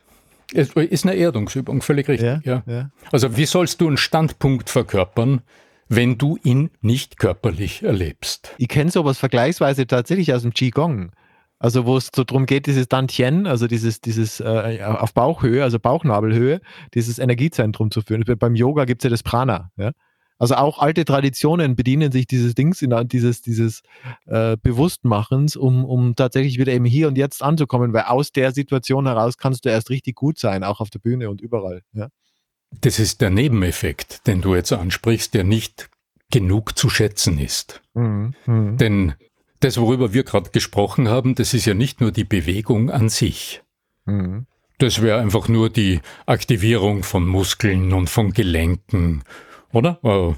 Es 0.54 0.70
ist 0.70 1.04
eine 1.04 1.16
Erdungsübung, 1.16 1.80
völlig 1.80 2.06
richtig. 2.06 2.44
Ja, 2.44 2.62
ja. 2.66 2.90
Also 3.10 3.36
wie 3.36 3.46
sollst 3.46 3.80
du 3.80 3.88
einen 3.88 3.96
Standpunkt 3.96 4.68
verkörpern, 4.68 5.40
wenn 5.88 6.18
du 6.18 6.38
ihn 6.44 6.70
nicht 6.82 7.18
körperlich 7.18 7.82
erlebst? 7.82 8.54
Ich 8.58 8.68
kenne 8.68 8.90
sowas 8.90 9.18
vergleichsweise 9.18 9.86
tatsächlich 9.86 10.34
aus 10.34 10.42
dem 10.42 10.52
Qigong. 10.52 11.12
Also 11.58 11.86
wo 11.86 11.96
es 11.96 12.10
so 12.14 12.22
darum 12.24 12.44
geht, 12.44 12.66
dieses 12.66 12.86
Dantien, 12.86 13.46
also 13.46 13.66
dieses, 13.66 14.02
dieses 14.02 14.40
äh, 14.40 14.80
auf 14.84 15.14
Bauchhöhe, 15.14 15.62
also 15.62 15.78
Bauchnabelhöhe, 15.78 16.60
dieses 16.92 17.18
Energiezentrum 17.18 17.90
zu 17.90 18.02
führen. 18.02 18.22
Beim 18.38 18.54
Yoga 18.54 18.84
gibt 18.84 19.00
es 19.02 19.04
ja 19.04 19.10
das 19.10 19.22
Prana. 19.22 19.70
Ja? 19.76 19.92
Also 20.38 20.56
auch 20.56 20.78
alte 20.78 21.04
Traditionen 21.04 21.76
bedienen 21.76 22.12
sich 22.12 22.26
dieses 22.26 22.54
Dings, 22.54 22.84
dieses, 23.06 23.42
dieses 23.42 23.82
äh, 24.26 24.56
Bewusstmachens, 24.62 25.56
um, 25.56 25.84
um 25.84 26.14
tatsächlich 26.14 26.58
wieder 26.58 26.72
eben 26.72 26.84
hier 26.84 27.08
und 27.08 27.16
jetzt 27.16 27.42
anzukommen, 27.42 27.92
weil 27.92 28.04
aus 28.04 28.32
der 28.32 28.52
Situation 28.52 29.06
heraus 29.06 29.38
kannst 29.38 29.64
du 29.64 29.70
erst 29.70 29.88
richtig 29.88 30.14
gut 30.14 30.38
sein, 30.38 30.62
auch 30.62 30.80
auf 30.80 30.90
der 30.90 30.98
Bühne 30.98 31.30
und 31.30 31.40
überall. 31.40 31.82
Ja. 31.92 32.08
Das 32.80 32.98
ist 32.98 33.20
der 33.20 33.30
Nebeneffekt, 33.30 34.26
den 34.26 34.42
du 34.42 34.54
jetzt 34.54 34.72
ansprichst, 34.72 35.32
der 35.32 35.44
nicht 35.44 35.88
genug 36.30 36.76
zu 36.76 36.90
schätzen 36.90 37.38
ist. 37.38 37.80
Mhm. 37.94 38.34
Mhm. 38.46 38.76
Denn 38.76 39.14
das, 39.60 39.78
worüber 39.78 40.12
wir 40.12 40.24
gerade 40.24 40.50
gesprochen 40.50 41.08
haben, 41.08 41.34
das 41.34 41.54
ist 41.54 41.64
ja 41.64 41.74
nicht 41.74 42.00
nur 42.00 42.12
die 42.12 42.24
Bewegung 42.24 42.90
an 42.90 43.08
sich. 43.08 43.62
Mhm. 44.04 44.46
Das 44.78 45.00
wäre 45.00 45.20
einfach 45.20 45.48
nur 45.48 45.70
die 45.70 46.00
Aktivierung 46.26 47.02
von 47.02 47.26
Muskeln 47.26 47.94
und 47.94 48.10
von 48.10 48.32
Gelenken 48.32 49.22
oder? 49.72 49.98
Oh, 50.02 50.34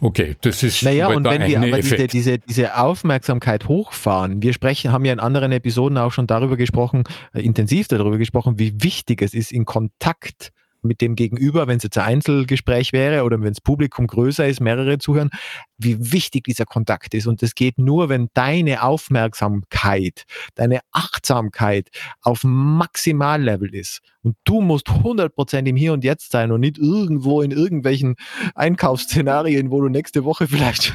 okay, 0.00 0.36
das 0.40 0.62
ist 0.62 0.82
naja, 0.82 1.08
und 1.08 1.24
wenn 1.24 1.46
wir 1.46 1.58
aber 1.58 1.76
diese, 1.76 2.06
diese, 2.06 2.38
diese 2.38 2.76
Aufmerksamkeit 2.76 3.68
hochfahren, 3.68 4.42
wir 4.42 4.52
sprechen, 4.52 4.92
haben 4.92 5.04
ja 5.04 5.12
in 5.12 5.20
anderen 5.20 5.52
Episoden 5.52 5.98
auch 5.98 6.12
schon 6.12 6.26
darüber 6.26 6.56
gesprochen, 6.56 7.04
äh, 7.32 7.40
intensiv 7.40 7.88
darüber 7.88 8.18
gesprochen, 8.18 8.58
wie 8.58 8.82
wichtig 8.82 9.22
es 9.22 9.34
ist, 9.34 9.52
in 9.52 9.64
Kontakt 9.64 10.52
mit 10.84 11.00
dem 11.00 11.16
Gegenüber, 11.16 11.66
wenn 11.66 11.78
es 11.78 11.82
jetzt 11.82 11.98
ein 11.98 12.04
Einzelgespräch 12.04 12.92
wäre 12.92 13.24
oder 13.24 13.40
wenn 13.40 13.52
das 13.52 13.60
Publikum 13.60 14.06
größer 14.06 14.46
ist, 14.46 14.60
mehrere 14.60 14.98
zuhören, 14.98 15.30
wie 15.78 16.12
wichtig 16.12 16.44
dieser 16.44 16.66
Kontakt 16.66 17.14
ist. 17.14 17.26
Und 17.26 17.42
das 17.42 17.54
geht 17.54 17.78
nur, 17.78 18.08
wenn 18.08 18.28
deine 18.34 18.82
Aufmerksamkeit, 18.82 20.24
deine 20.54 20.80
Achtsamkeit 20.92 21.88
auf 22.20 22.44
Maximallevel 22.44 23.74
ist. 23.74 24.00
Und 24.24 24.36
du 24.44 24.62
musst 24.62 24.88
100% 24.88 25.66
im 25.66 25.76
Hier 25.76 25.92
und 25.92 26.02
Jetzt 26.02 26.32
sein 26.32 26.50
und 26.50 26.60
nicht 26.60 26.78
irgendwo 26.78 27.42
in 27.42 27.50
irgendwelchen 27.50 28.16
Einkaufsszenarien, 28.54 29.70
wo 29.70 29.82
du 29.82 29.88
nächste 29.88 30.24
Woche 30.24 30.48
vielleicht 30.48 30.94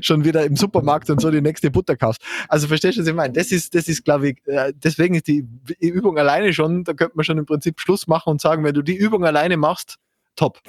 schon 0.00 0.24
wieder 0.24 0.44
im 0.44 0.56
Supermarkt 0.56 1.08
und 1.08 1.20
so 1.20 1.30
die 1.30 1.40
nächste 1.40 1.70
Butter 1.70 1.96
kaufst. 1.96 2.20
Also 2.48 2.66
verstehst 2.66 2.98
du, 2.98 3.02
was 3.02 3.08
ich 3.08 3.14
meine? 3.14 3.32
Das 3.32 3.52
ist, 3.52 3.74
das 3.74 3.88
ist, 3.88 4.04
glaube 4.04 4.30
ich, 4.30 4.46
äh, 4.46 4.72
deswegen 4.74 5.14
ist 5.14 5.28
die 5.28 5.46
Übung 5.78 6.18
alleine 6.18 6.52
schon, 6.52 6.82
da 6.82 6.94
könnte 6.94 7.16
man 7.16 7.24
schon 7.24 7.38
im 7.38 7.46
Prinzip 7.46 7.80
Schluss 7.80 8.08
machen 8.08 8.30
und 8.30 8.40
sagen, 8.40 8.64
wenn 8.64 8.74
du 8.74 8.82
die 8.82 8.96
Übung 8.96 9.24
alleine 9.24 9.56
machst, 9.56 9.98
top. 10.34 10.60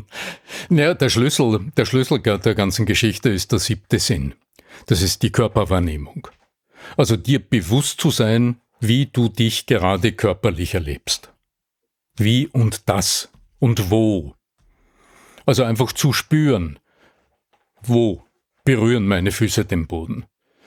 ja, 0.70 0.94
der 0.94 1.08
Schlüssel, 1.08 1.72
der 1.76 1.84
Schlüssel 1.84 2.20
der 2.20 2.54
ganzen 2.54 2.86
Geschichte 2.86 3.28
ist 3.30 3.50
der 3.50 3.58
siebte 3.58 3.98
Sinn. 3.98 4.34
Das 4.86 5.02
ist 5.02 5.22
die 5.22 5.32
Körperwahrnehmung. 5.32 6.28
Also 6.96 7.16
dir 7.16 7.40
bewusst 7.40 8.00
zu 8.00 8.10
sein, 8.10 8.60
wie 8.88 9.06
du 9.06 9.28
dich 9.28 9.66
gerade 9.66 10.12
körperlich 10.12 10.74
erlebst. 10.74 11.32
Wie 12.16 12.46
und 12.48 12.88
das 12.88 13.30
und 13.58 13.90
wo. 13.90 14.34
Also 15.46 15.64
einfach 15.64 15.92
zu 15.92 16.12
spüren, 16.12 16.78
wo 17.82 18.24
berühren 18.64 19.06
meine 19.06 19.32
Füße 19.32 19.64
den 19.64 19.86
Boden. 19.86 20.24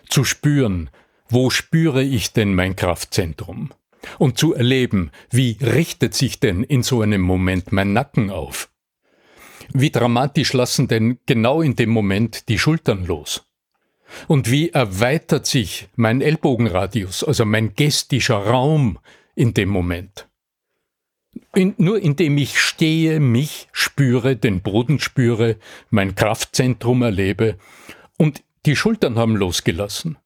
Zu 0.10 0.24
spüren, 0.24 0.90
wo 1.30 1.50
spüre 1.50 2.04
ich 2.04 2.34
denn 2.34 2.54
mein 2.54 2.76
Kraftzentrum? 2.76 3.72
und 4.18 4.38
zu 4.38 4.54
erleben, 4.54 5.12
wie 5.30 5.58
richtet 5.62 6.14
sich 6.14 6.40
denn 6.40 6.64
in 6.64 6.84
so 6.84 7.02
einem 7.02 7.22
Moment 7.22 7.72
mein 7.72 7.94
Nacken 7.94 8.30
auf? 8.30 8.70
Wie 9.74 9.92
dramatisch 9.92 10.54
lassen 10.54 10.88
denn 10.88 11.20
genau 11.26 11.62
in 11.62 11.76
dem 11.76 11.90
Moment 11.90 12.48
die 12.48 12.60
Schultern 12.60 13.06
los? 13.06 13.47
Und 14.28 14.52
wie 14.52 14.70
erweitert 14.70 15.46
sich 15.46 15.90
mein 15.96 16.22
Ellbogenradius, 16.22 17.24
also 17.24 17.46
mein 17.46 17.76
gestischer 17.76 18.38
Raum 18.38 19.00
in 19.36 19.54
dem 19.54 19.70
Moment? 19.70 20.28
In, 21.54 21.76
nur 21.78 22.00
indem 22.00 22.38
ich 22.38 22.60
stehe, 22.60 23.20
mich 23.20 23.68
spüre, 23.72 24.36
den 24.36 24.62
Boden 24.62 25.00
spüre, 25.00 25.58
mein 25.90 26.16
Kraftzentrum 26.16 27.02
erlebe 27.02 27.58
und 28.18 28.44
die 28.66 28.76
Schultern 28.76 29.18
haben 29.18 29.36
losgelassen. 29.36 30.18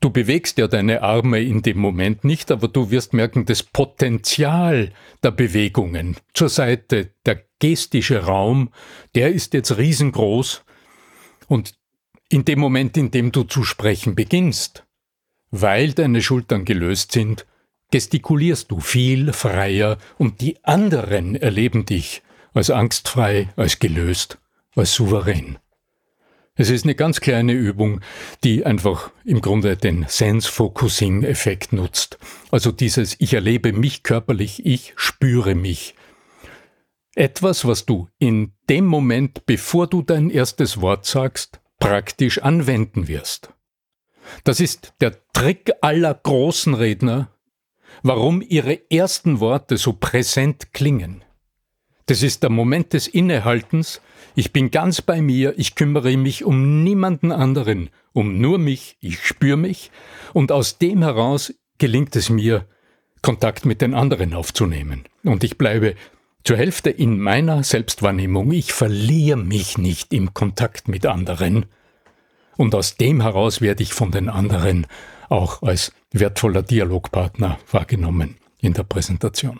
Du 0.00 0.10
bewegst 0.10 0.58
ja 0.58 0.68
deine 0.68 1.02
Arme 1.02 1.40
in 1.40 1.62
dem 1.62 1.78
Moment 1.78 2.24
nicht, 2.24 2.50
aber 2.50 2.68
du 2.68 2.90
wirst 2.90 3.14
merken, 3.14 3.46
das 3.46 3.62
Potenzial 3.62 4.92
der 5.22 5.30
Bewegungen 5.30 6.16
zur 6.34 6.50
Seite, 6.50 7.10
der 7.24 7.42
gestische 7.58 8.24
Raum, 8.24 8.70
der 9.14 9.32
ist 9.32 9.54
jetzt 9.54 9.78
riesengroß. 9.78 10.64
Und 11.48 11.74
in 12.28 12.44
dem 12.44 12.58
Moment, 12.58 12.96
in 12.96 13.10
dem 13.10 13.32
du 13.32 13.44
zu 13.44 13.64
sprechen 13.64 14.14
beginnst, 14.14 14.84
weil 15.50 15.92
deine 15.92 16.22
Schultern 16.22 16.64
gelöst 16.64 17.12
sind, 17.12 17.46
gestikulierst 17.90 18.70
du 18.70 18.80
viel 18.80 19.32
freier 19.32 19.98
und 20.18 20.40
die 20.40 20.62
anderen 20.64 21.36
erleben 21.36 21.86
dich 21.86 22.22
als 22.52 22.70
angstfrei, 22.70 23.48
als 23.56 23.78
gelöst, 23.78 24.38
als 24.74 24.94
souverän. 24.94 25.58
Es 26.58 26.70
ist 26.70 26.84
eine 26.84 26.94
ganz 26.94 27.20
kleine 27.20 27.52
Übung, 27.52 28.00
die 28.42 28.64
einfach 28.64 29.10
im 29.26 29.42
Grunde 29.42 29.76
den 29.76 30.06
Sense-Focusing-Effekt 30.08 31.74
nutzt. 31.74 32.18
Also 32.50 32.72
dieses 32.72 33.20
Ich 33.20 33.34
erlebe 33.34 33.74
mich 33.74 34.02
körperlich, 34.02 34.64
ich 34.64 34.94
spüre 34.96 35.54
mich. 35.54 35.94
Etwas, 37.14 37.66
was 37.66 37.84
du 37.84 38.08
in 38.18 38.52
dem 38.70 38.86
Moment, 38.86 39.44
bevor 39.44 39.86
du 39.86 40.00
dein 40.00 40.30
erstes 40.30 40.80
Wort 40.80 41.04
sagst, 41.04 41.60
praktisch 41.78 42.38
anwenden 42.38 43.08
wirst. 43.08 43.50
Das 44.44 44.60
ist 44.60 44.94
der 45.00 45.16
Trick 45.32 45.72
aller 45.80 46.14
großen 46.14 46.74
Redner, 46.74 47.30
warum 48.02 48.42
ihre 48.42 48.90
ersten 48.90 49.40
Worte 49.40 49.76
so 49.76 49.92
präsent 49.92 50.72
klingen. 50.72 51.24
Das 52.06 52.22
ist 52.22 52.42
der 52.42 52.50
Moment 52.50 52.92
des 52.92 53.08
Innehaltens, 53.08 54.00
ich 54.34 54.52
bin 54.52 54.70
ganz 54.70 55.00
bei 55.00 55.22
mir, 55.22 55.54
ich 55.56 55.74
kümmere 55.74 56.16
mich 56.16 56.44
um 56.44 56.84
niemanden 56.84 57.32
anderen, 57.32 57.90
um 58.12 58.38
nur 58.38 58.58
mich, 58.58 58.96
ich 59.00 59.26
spüre 59.26 59.56
mich, 59.56 59.90
und 60.34 60.52
aus 60.52 60.78
dem 60.78 61.02
heraus 61.02 61.54
gelingt 61.78 62.14
es 62.16 62.28
mir, 62.28 62.66
Kontakt 63.22 63.64
mit 63.64 63.80
den 63.80 63.94
anderen 63.94 64.34
aufzunehmen. 64.34 65.04
Und 65.24 65.42
ich 65.42 65.58
bleibe 65.58 65.94
zur 66.46 66.56
Hälfte 66.56 66.90
in 66.90 67.18
meiner 67.18 67.64
Selbstwahrnehmung, 67.64 68.52
ich 68.52 68.72
verliere 68.72 69.36
mich 69.36 69.78
nicht 69.78 70.12
im 70.12 70.32
Kontakt 70.32 70.86
mit 70.86 71.04
anderen. 71.04 71.66
Und 72.56 72.72
aus 72.76 72.96
dem 72.96 73.20
heraus 73.20 73.60
werde 73.60 73.82
ich 73.82 73.92
von 73.92 74.12
den 74.12 74.28
anderen 74.28 74.86
auch 75.28 75.62
als 75.62 75.92
wertvoller 76.12 76.62
Dialogpartner 76.62 77.58
wahrgenommen 77.70 78.36
in 78.60 78.74
der 78.74 78.84
Präsentation. 78.84 79.58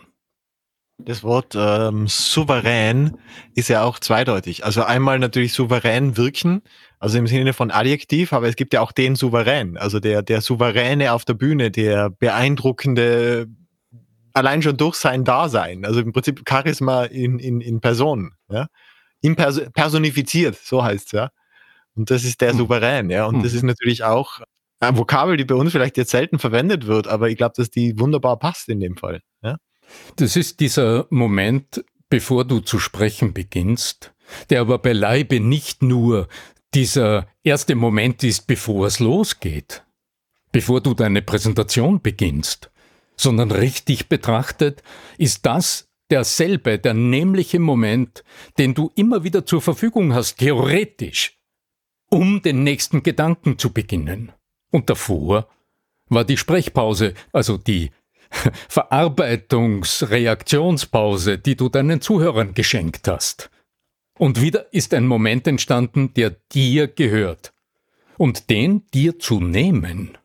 Das 0.97 1.23
Wort 1.23 1.55
ähm, 1.57 2.07
souverän 2.07 3.17
ist 3.53 3.67
ja 3.67 3.83
auch 3.83 3.99
zweideutig. 3.99 4.63
Also 4.63 4.81
einmal 4.83 5.19
natürlich 5.19 5.51
souverän 5.51 6.15
wirken, 6.15 6.61
also 6.99 7.17
im 7.17 7.27
Sinne 7.27 7.51
von 7.51 7.69
Adjektiv, 7.69 8.31
aber 8.31 8.47
es 8.47 8.55
gibt 8.55 8.73
ja 8.73 8.79
auch 8.79 8.93
den 8.93 9.15
Souverän, 9.17 9.77
also 9.77 9.99
der, 9.99 10.23
der 10.23 10.39
Souveräne 10.39 11.11
auf 11.11 11.25
der 11.25 11.33
Bühne, 11.33 11.69
der 11.69 12.09
beeindruckende, 12.09 13.47
allein 14.33 14.61
schon 14.61 14.77
durch 14.77 14.95
sein 14.95 15.23
Dasein, 15.23 15.85
also 15.85 15.99
im 15.99 16.13
Prinzip 16.13 16.43
Charisma 16.47 17.05
in, 17.05 17.39
in, 17.39 17.61
in 17.61 17.81
Person, 17.81 18.33
ja. 18.49 18.67
Imperso 19.21 19.61
personifiziert, 19.71 20.55
so 20.55 20.83
heißt's 20.83 21.11
ja. 21.11 21.29
Und 21.95 22.11
das 22.11 22.23
ist 22.23 22.41
der 22.41 22.51
hm. 22.51 22.57
Souverän, 22.59 23.09
ja. 23.09 23.25
Und 23.25 23.37
hm. 23.37 23.43
das 23.43 23.53
ist 23.53 23.63
natürlich 23.63 24.03
auch 24.03 24.39
ein 24.79 24.97
Vokabel, 24.97 25.37
die 25.37 25.45
bei 25.45 25.55
uns 25.55 25.71
vielleicht 25.71 25.97
jetzt 25.97 26.11
selten 26.11 26.39
verwendet 26.39 26.85
wird, 26.85 27.07
aber 27.07 27.29
ich 27.29 27.37
glaube, 27.37 27.53
dass 27.57 27.69
die 27.69 27.99
wunderbar 27.99 28.37
passt 28.37 28.69
in 28.69 28.79
dem 28.79 28.95
Fall. 28.95 29.21
Ja? 29.41 29.57
Das 30.17 30.35
ist 30.35 30.59
dieser 30.59 31.07
Moment, 31.09 31.83
bevor 32.09 32.45
du 32.45 32.59
zu 32.59 32.79
sprechen 32.79 33.33
beginnst, 33.33 34.13
der 34.49 34.61
aber 34.61 34.77
beileibe 34.77 35.39
nicht 35.39 35.81
nur 35.81 36.27
dieser 36.73 37.27
erste 37.43 37.75
Moment 37.75 38.23
ist, 38.23 38.45
bevor 38.45 38.87
es 38.87 38.99
losgeht, 38.99 39.83
bevor 40.51 40.81
du 40.81 40.93
deine 40.93 41.21
Präsentation 41.21 42.01
beginnst, 42.01 42.69
sondern 43.17 43.51
richtig 43.51 44.07
betrachtet 44.07 44.81
ist 45.17 45.45
das 45.45 45.89
derselbe, 46.09 46.79
der 46.79 46.93
nämliche 46.93 47.59
Moment, 47.59 48.23
den 48.57 48.73
du 48.73 48.91
immer 48.95 49.23
wieder 49.23 49.45
zur 49.45 49.61
Verfügung 49.61 50.13
hast, 50.13 50.37
theoretisch, 50.37 51.37
um 52.09 52.41
den 52.41 52.63
nächsten 52.63 53.03
Gedanken 53.03 53.57
zu 53.57 53.73
beginnen. 53.73 54.31
Und 54.71 54.89
davor 54.89 55.49
war 56.07 56.23
die 56.23 56.37
Sprechpause, 56.37 57.13
also 57.33 57.57
die 57.57 57.91
Verarbeitungs-Reaktionspause, 58.69 61.37
die 61.37 61.55
du 61.55 61.69
deinen 61.69 62.01
Zuhörern 62.01 62.53
geschenkt 62.53 63.07
hast. 63.07 63.49
Und 64.17 64.41
wieder 64.41 64.73
ist 64.73 64.93
ein 64.93 65.07
Moment 65.07 65.47
entstanden, 65.47 66.13
der 66.13 66.31
dir 66.51 66.87
gehört. 66.87 67.53
Und 68.17 68.49
den 68.49 68.85
dir 68.93 69.19
zu 69.19 69.39
nehmen, 69.39 70.17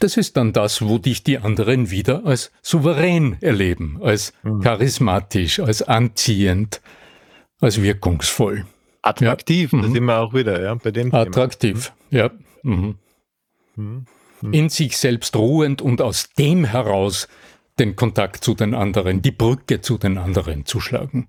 das 0.00 0.16
ist 0.16 0.36
dann 0.36 0.52
das, 0.52 0.82
wo 0.82 0.98
dich 0.98 1.22
die 1.22 1.38
anderen 1.38 1.90
wieder 1.90 2.24
als 2.24 2.52
souverän 2.62 3.36
erleben, 3.40 3.98
als 4.02 4.32
mhm. 4.42 4.60
charismatisch, 4.60 5.60
als 5.60 5.82
anziehend, 5.82 6.80
als 7.60 7.80
wirkungsvoll. 7.82 8.66
Attraktiv, 9.02 9.72
ja. 9.72 9.80
da 9.80 9.88
mhm. 9.88 9.92
sind 9.92 10.04
wir 10.04 10.18
auch 10.18 10.34
wieder, 10.34 10.62
ja, 10.62 10.74
bei 10.74 10.90
dem 10.90 11.14
Attraktiv, 11.14 11.92
Thema. 12.10 12.22
ja. 12.22 12.30
Mhm. 12.62 12.96
mhm 13.76 14.06
in 14.52 14.68
sich 14.68 14.96
selbst 14.96 15.36
ruhend 15.36 15.82
und 15.82 16.00
aus 16.00 16.30
dem 16.30 16.64
heraus 16.64 17.28
den 17.78 17.96
Kontakt 17.96 18.44
zu 18.44 18.54
den 18.54 18.74
anderen, 18.74 19.22
die 19.22 19.30
Brücke 19.30 19.80
zu 19.80 19.98
den 19.98 20.18
anderen 20.18 20.66
zu 20.66 20.80
schlagen. 20.80 21.28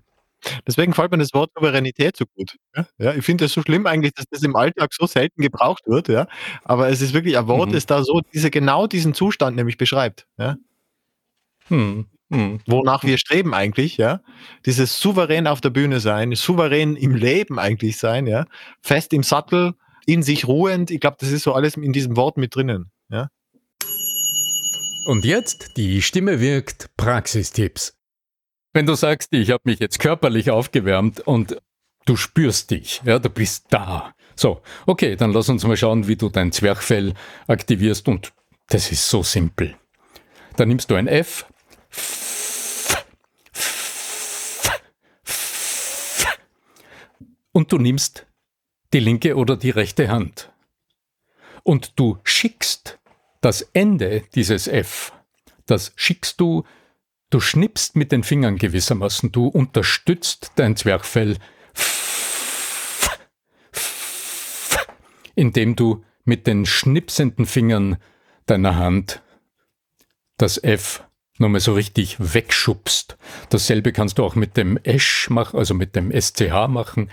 Deswegen 0.66 0.92
fällt 0.94 1.10
mir 1.10 1.18
das 1.18 1.32
Wort 1.34 1.50
Souveränität 1.54 2.16
so 2.16 2.24
gut. 2.34 2.56
Ja, 2.76 2.86
ja 2.98 3.14
ich 3.14 3.24
finde 3.24 3.44
es 3.46 3.52
so 3.52 3.62
schlimm 3.62 3.86
eigentlich, 3.86 4.12
dass 4.14 4.26
das 4.30 4.42
im 4.42 4.56
Alltag 4.56 4.92
so 4.92 5.06
selten 5.06 5.42
gebraucht 5.42 5.82
wird, 5.86 6.08
ja. 6.08 6.26
Aber 6.64 6.88
es 6.88 7.00
ist 7.00 7.14
wirklich 7.14 7.38
ein 7.38 7.46
Wort, 7.46 7.70
mhm. 7.70 7.74
das 7.74 7.86
da 7.86 8.02
so 8.02 8.20
diese, 8.32 8.50
genau 8.50 8.86
diesen 8.86 9.14
Zustand 9.14 9.56
nämlich 9.56 9.76
beschreibt. 9.76 10.26
Ja. 10.38 10.56
Mhm. 11.68 12.06
Mhm. 12.28 12.60
Wonach 12.66 13.04
wir 13.04 13.18
streben 13.18 13.54
eigentlich, 13.54 13.98
ja. 13.98 14.20
Dieses 14.64 14.98
souverän 15.00 15.46
auf 15.46 15.60
der 15.60 15.70
Bühne 15.70 16.00
sein, 16.00 16.34
souverän 16.34 16.96
im 16.96 17.14
Leben 17.14 17.58
eigentlich 17.58 17.98
sein, 17.98 18.26
ja. 18.26 18.46
Fest 18.80 19.12
im 19.12 19.22
Sattel, 19.22 19.74
in 20.06 20.22
sich 20.22 20.46
ruhend. 20.46 20.90
Ich 20.90 21.00
glaube, 21.00 21.16
das 21.20 21.30
ist 21.30 21.42
so 21.42 21.52
alles 21.52 21.76
in 21.76 21.92
diesem 21.92 22.16
Wort 22.16 22.36
mit 22.36 22.54
drinnen. 22.54 22.90
Ja? 23.10 23.28
Und 25.06 25.24
jetzt 25.24 25.76
die 25.76 26.02
Stimme 26.02 26.40
wirkt 26.40 26.90
Praxistipps. 26.96 27.98
Wenn 28.72 28.86
du 28.86 28.94
sagst, 28.94 29.32
ich 29.34 29.50
habe 29.50 29.62
mich 29.64 29.80
jetzt 29.80 29.98
körperlich 29.98 30.50
aufgewärmt 30.50 31.20
und 31.20 31.60
du 32.06 32.16
spürst 32.16 32.70
dich, 32.70 33.02
ja, 33.04 33.18
du 33.18 33.28
bist 33.28 33.66
da. 33.70 34.14
So, 34.34 34.62
okay, 34.86 35.14
dann 35.14 35.32
lass 35.32 35.50
uns 35.50 35.64
mal 35.64 35.76
schauen, 35.76 36.08
wie 36.08 36.16
du 36.16 36.30
dein 36.30 36.52
Zwerchfell 36.52 37.12
aktivierst 37.46 38.08
und 38.08 38.32
das 38.68 38.90
ist 38.90 39.08
so 39.08 39.22
simpel. 39.22 39.76
Dann 40.56 40.68
nimmst 40.68 40.90
du 40.90 40.94
ein 40.94 41.06
F 41.06 41.46
und 47.52 47.70
du 47.72 47.78
nimmst 47.78 48.26
die 48.94 49.00
linke 49.00 49.36
oder 49.36 49.58
die 49.58 49.70
rechte 49.70 50.08
Hand. 50.08 50.50
Und 51.62 51.98
du 51.98 52.18
schickst 52.24 52.98
das 53.42 53.62
Ende 53.74 54.22
dieses 54.34 54.66
F, 54.66 55.12
das 55.66 55.92
schickst 55.94 56.40
du, 56.40 56.64
du 57.32 57.40
schnippst 57.40 57.96
mit 57.96 58.12
den 58.12 58.22
Fingern 58.22 58.58
gewissermaßen, 58.58 59.32
du 59.32 59.46
unterstützt 59.46 60.52
dein 60.56 60.76
Zwerchfell, 60.76 61.38
indem 65.34 65.74
du 65.74 66.04
mit 66.24 66.46
den 66.46 66.66
schnipsenden 66.66 67.46
Fingern 67.46 67.96
deiner 68.46 68.76
Hand 68.76 69.22
das 70.36 70.62
F 70.62 71.04
nochmal 71.38 71.60
so 71.60 71.72
richtig 71.72 72.16
wegschubst. 72.18 73.16
Dasselbe 73.48 73.92
kannst 73.92 74.18
du 74.18 74.24
auch 74.24 74.34
mit 74.34 74.58
dem 74.58 74.76
Esch 74.76 75.30
machen, 75.30 75.58
also 75.58 75.72
mit 75.72 75.96
dem 75.96 76.12
SCH 76.12 76.68
machen. 76.68 77.10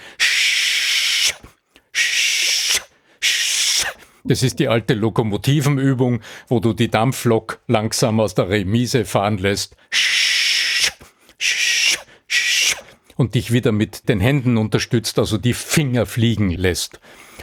Das 4.26 4.44
ist 4.44 4.60
die 4.60 4.68
alte 4.68 4.96
Lokomotivenübung, 4.96 6.20
wo 6.50 6.60
du 6.60 6.74
die 6.74 6.92
Dampflok 6.92 7.62
langsam 7.68 8.20
aus 8.20 8.36
der 8.36 8.50
Remise 8.50 9.06
fahren 9.06 9.38
lässt 9.38 9.78
und 13.20 13.36
dich 13.36 13.52
wieder 13.52 13.74
mit 13.74 14.08
den 14.08 14.22
Händen 14.22 14.56
unterstützt, 14.56 15.20
also 15.20 15.38
die 15.38 15.54
Finger 15.54 16.06
fliegen 16.06 16.52
lässt. 16.52 17.02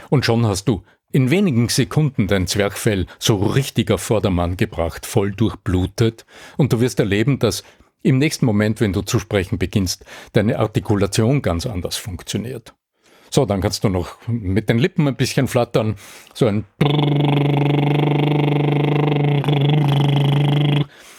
Und 0.09 0.25
schon 0.25 0.43
hast 0.47 0.67
du 0.67 0.81
in 1.11 1.29
wenigen 1.29 1.69
Sekunden 1.69 2.25
dein 2.25 2.47
Zwerchfell 2.47 3.05
so 3.19 3.37
richtig 3.37 3.91
auf 3.91 4.01
Vordermann 4.01 4.57
gebracht, 4.57 5.05
voll 5.05 5.31
durchblutet, 5.31 6.25
und 6.57 6.73
du 6.73 6.79
wirst 6.79 6.99
erleben, 6.99 7.37
dass 7.37 7.63
im 8.01 8.17
nächsten 8.17 8.47
Moment, 8.47 8.81
wenn 8.81 8.91
du 8.91 9.03
zu 9.03 9.19
sprechen 9.19 9.59
beginnst, 9.59 10.03
deine 10.33 10.57
Artikulation 10.57 11.43
ganz 11.43 11.67
anders 11.67 11.95
funktioniert. 11.95 12.73
So, 13.29 13.45
dann 13.45 13.61
kannst 13.61 13.83
du 13.83 13.89
noch 13.89 14.17
mit 14.27 14.69
den 14.69 14.79
Lippen 14.79 15.07
ein 15.07 15.15
bisschen 15.15 15.47
flattern. 15.47 15.95
So 16.33 16.47
ein 16.47 16.65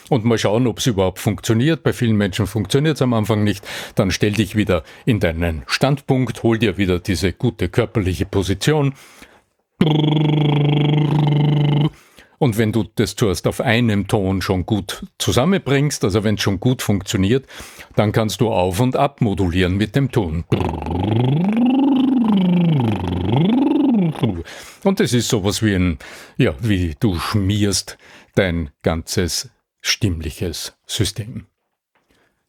und 0.09 0.25
mal 0.25 0.38
schauen, 0.38 0.66
ob 0.66 0.79
es 0.79 0.87
überhaupt 0.87 1.18
funktioniert. 1.18 1.83
Bei 1.83 1.92
vielen 1.92 2.16
Menschen 2.16 2.47
funktioniert 2.47 2.97
es 2.97 3.03
am 3.03 3.12
Anfang 3.14 3.44
nicht. 3.44 3.66
Dann 3.94 4.11
stell 4.11 4.33
dich 4.33 4.57
wieder 4.57 4.83
in 5.05 5.21
deinen 5.21 5.62
Standpunkt, 5.66 6.42
hol 6.42 6.59
dir 6.59 6.77
wieder 6.79 6.99
diese 6.99 7.33
gute 7.33 7.68
körperliche 7.68 8.27
Position. 8.27 8.94
Und 12.38 12.57
wenn 12.57 12.73
du 12.73 12.85
das 12.94 13.16
zuerst 13.16 13.47
auf 13.47 13.61
einem 13.61 14.07
Ton 14.07 14.42
schon 14.42 14.64
gut 14.64 15.05
zusammenbringst, 15.18 16.05
also 16.05 16.23
wenn 16.25 16.37
es 16.37 16.42
schon 16.42 16.61
gut 16.61 16.83
funktioniert, 16.83 17.47
dann 17.97 18.12
kannst 18.12 18.40
du 18.40 18.49
auf 18.49 18.81
und 18.81 18.97
ab 18.97 19.21
modulieren 19.21 19.77
mit 19.77 19.97
dem 19.97 20.11
Ton. 20.11 20.44
Und 24.85 25.01
es 25.01 25.12
ist 25.12 25.29
sowas 25.29 25.62
wie 25.62 25.75
ein, 25.75 25.99
ja, 26.37 26.55
wie 26.61 26.94
du 26.99 27.18
schmierst 27.18 27.99
dein 28.35 28.71
ganzes 28.83 29.51
stimmliches 29.81 30.77
System. 30.87 31.47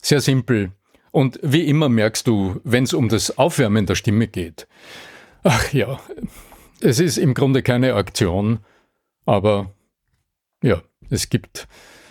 Sehr 0.02 0.22
simpel. 0.22 0.72
Und 1.12 1.40
wie 1.42 1.68
immer 1.68 1.90
merkst 1.90 2.28
du, 2.28 2.62
wenn 2.64 2.84
es 2.84 2.94
um 2.94 3.10
das 3.10 3.38
Aufwärmen 3.38 3.86
der 3.86 3.96
Stimme 3.96 4.28
geht, 4.28 4.68
Ach 5.44 5.72
ja, 5.72 6.00
es 6.82 7.00
ist 7.00 7.18
im 7.18 7.34
Grunde 7.34 7.64
keine 7.64 7.96
Aktion, 7.96 8.60
aber 9.26 9.74
ja, 10.62 10.82
es 11.10 11.30
gibt 11.30 11.68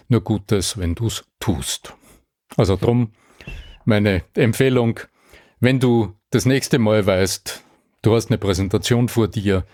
nur 0.09 0.23
Gutes, 0.23 0.79
wenn 0.79 0.95
du 0.95 1.07
es 1.07 1.25
tust. 1.39 1.95
Also 2.57 2.77
drum 2.77 3.13
meine 3.85 4.25
Empfehlung, 4.35 5.01
wenn 5.61 5.81
du 5.81 6.15
das 6.31 6.47
nächste 6.47 6.79
Mal 6.79 7.07
weißt, 7.07 7.63
du 8.03 8.15
hast 8.15 8.31
eine 8.31 8.39
Präsentation 8.39 9.09
vor 9.09 9.29
dir, 9.29 9.67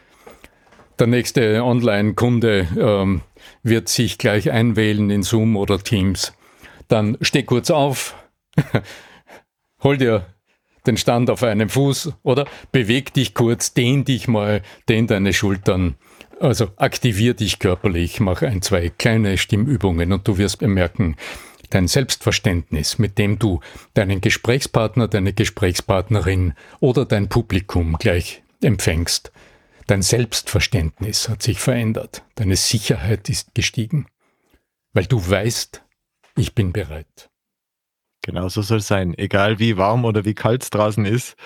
der 0.98 1.07
nächste 1.07 1.62
Online-Kunde 1.62 2.68
ähm, 2.78 3.22
wird 3.62 3.88
sich 3.88 4.18
gleich 4.18 4.50
einwählen 4.50 5.11
in 5.11 5.22
Zoom 5.22 5.57
oder 5.57 5.78
Teams, 5.78 6.33
dann 6.88 7.16
steh 7.20 7.42
kurz 7.42 7.70
auf, 7.70 8.14
hol 9.83 9.96
dir 9.96 10.26
den 10.87 10.96
Stand 10.96 11.30
auf 11.30 11.42
einem 11.42 11.68
Fuß 11.68 12.12
oder 12.22 12.46
beweg 12.70 13.12
dich 13.14 13.35
kurz, 13.35 13.72
dehn 13.72 14.04
dich 14.04 14.28
mal, 14.28 14.62
dehn 14.88 15.07
deine 15.07 15.33
Schultern. 15.33 15.94
Also 16.40 16.68
aktivier 16.76 17.35
dich 17.35 17.59
körperlich, 17.59 18.20
mach 18.20 18.42
ein, 18.42 18.61
zwei 18.61 18.90
kleine 18.90 19.38
Stimmübungen 19.38 20.12
und 20.12 20.28
du 20.28 20.37
wirst 20.37 20.59
bemerken, 20.59 21.16
dein 21.70 21.88
Selbstverständnis, 21.88 22.98
mit 22.98 23.18
dem 23.18 23.38
du 23.38 23.61
deinen 23.94 24.20
Gesprächspartner, 24.20 25.09
deine 25.09 25.33
Gesprächspartnerin 25.33 26.54
oder 26.80 27.04
dein 27.04 27.28
Publikum 27.28 27.96
gleich 27.98 28.42
empfängst. 28.62 29.33
Dein 29.87 30.03
Selbstverständnis 30.03 31.29
hat 31.29 31.42
sich 31.42 31.59
verändert, 31.59 32.25
deine 32.37 32.57
Sicherheit 32.57 33.29
ist 33.29 33.55
gestiegen, 33.55 34.07
weil 34.92 35.05
du 35.05 35.29
weißt, 35.29 35.83
ich 36.37 36.55
bin 36.55 36.73
bereit. 36.73 37.31
Genau 38.23 38.49
so 38.49 38.62
soll 38.62 38.79
es 38.79 38.88
sein. 38.88 39.16
Egal 39.18 39.59
wie 39.59 39.77
warm 39.77 40.07
oder 40.07 40.25
wie 40.25 40.35
kalt 40.35 40.62
es 40.62 40.70
draußen 40.70 41.05
ist. 41.05 41.37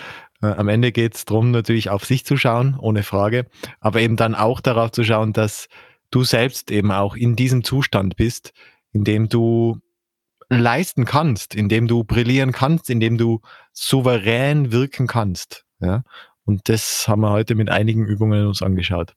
Äh, 0.40 0.46
am 0.46 0.68
Ende 0.68 0.92
geht 0.92 1.16
es 1.16 1.24
darum, 1.24 1.50
natürlich 1.50 1.90
auf 1.90 2.04
sich 2.04 2.24
zu 2.24 2.36
schauen, 2.36 2.78
ohne 2.78 3.02
Frage. 3.02 3.46
Aber 3.80 4.00
eben 4.00 4.16
dann 4.16 4.36
auch 4.36 4.60
darauf 4.60 4.92
zu 4.92 5.02
schauen, 5.02 5.32
dass 5.32 5.68
du 6.12 6.22
selbst 6.22 6.70
eben 6.70 6.92
auch 6.92 7.16
in 7.16 7.34
diesem 7.34 7.64
Zustand 7.64 8.16
bist, 8.16 8.52
in 8.92 9.02
dem 9.02 9.28
du 9.28 9.80
leisten 10.48 11.04
kannst, 11.04 11.54
in 11.54 11.68
dem 11.68 11.88
du 11.88 12.04
brillieren 12.04 12.52
kannst, 12.52 12.88
in 12.90 13.00
dem 13.00 13.18
du 13.18 13.40
souverän 13.72 14.70
wirken 14.70 15.08
kannst. 15.08 15.64
Ja? 15.80 16.04
Und 16.48 16.70
das 16.70 17.06
haben 17.06 17.20
wir 17.20 17.30
heute 17.30 17.54
mit 17.54 17.68
einigen 17.68 18.06
Übungen 18.06 18.46
uns 18.46 18.62
angeschaut. 18.62 19.12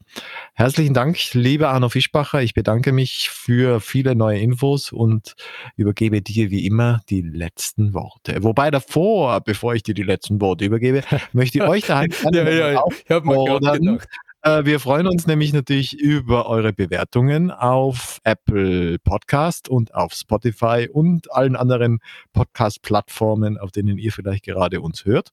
Herzlichen 0.53 0.93
Dank, 0.93 1.17
lieber 1.33 1.69
Arno 1.69 1.87
Fischbacher. 1.87 2.41
Ich 2.41 2.53
bedanke 2.53 2.91
mich 2.91 3.29
für 3.31 3.79
viele 3.79 4.15
neue 4.15 4.41
Infos 4.41 4.91
und 4.91 5.35
übergebe 5.77 6.21
dir 6.21 6.51
wie 6.51 6.65
immer 6.65 6.99
die 7.09 7.21
letzten 7.21 7.93
Worte. 7.93 8.43
Wobei 8.43 8.69
davor, 8.69 9.39
bevor 9.39 9.75
ich 9.75 9.83
dir 9.83 9.93
die 9.93 10.03
letzten 10.03 10.41
Worte 10.41 10.65
übergebe, 10.65 11.03
möchte 11.31 11.59
ich 11.59 11.63
euch 11.63 11.85
daheim 11.85 12.11
ja, 12.33 12.43
ja, 12.43 12.71
ja. 12.73 12.83
Ich 13.05 13.09
habe 13.09 13.25
mir 13.25 13.45
gerade 13.45 13.79
gedacht. 13.79 14.09
Äh, 14.43 14.65
wir 14.65 14.79
freuen 14.79 15.07
uns 15.07 15.27
nämlich 15.27 15.53
natürlich 15.53 15.93
über 15.93 16.47
eure 16.47 16.73
Bewertungen 16.73 17.49
auf 17.51 18.19
Apple 18.23 18.97
Podcast 18.99 19.69
und 19.69 19.93
auf 19.93 20.13
Spotify 20.13 20.89
und 20.91 21.31
allen 21.31 21.55
anderen 21.55 21.99
Podcast-Plattformen, 22.33 23.57
auf 23.57 23.71
denen 23.71 23.99
ihr 23.99 24.11
vielleicht 24.11 24.43
gerade 24.43 24.81
uns 24.81 25.05
hört 25.05 25.31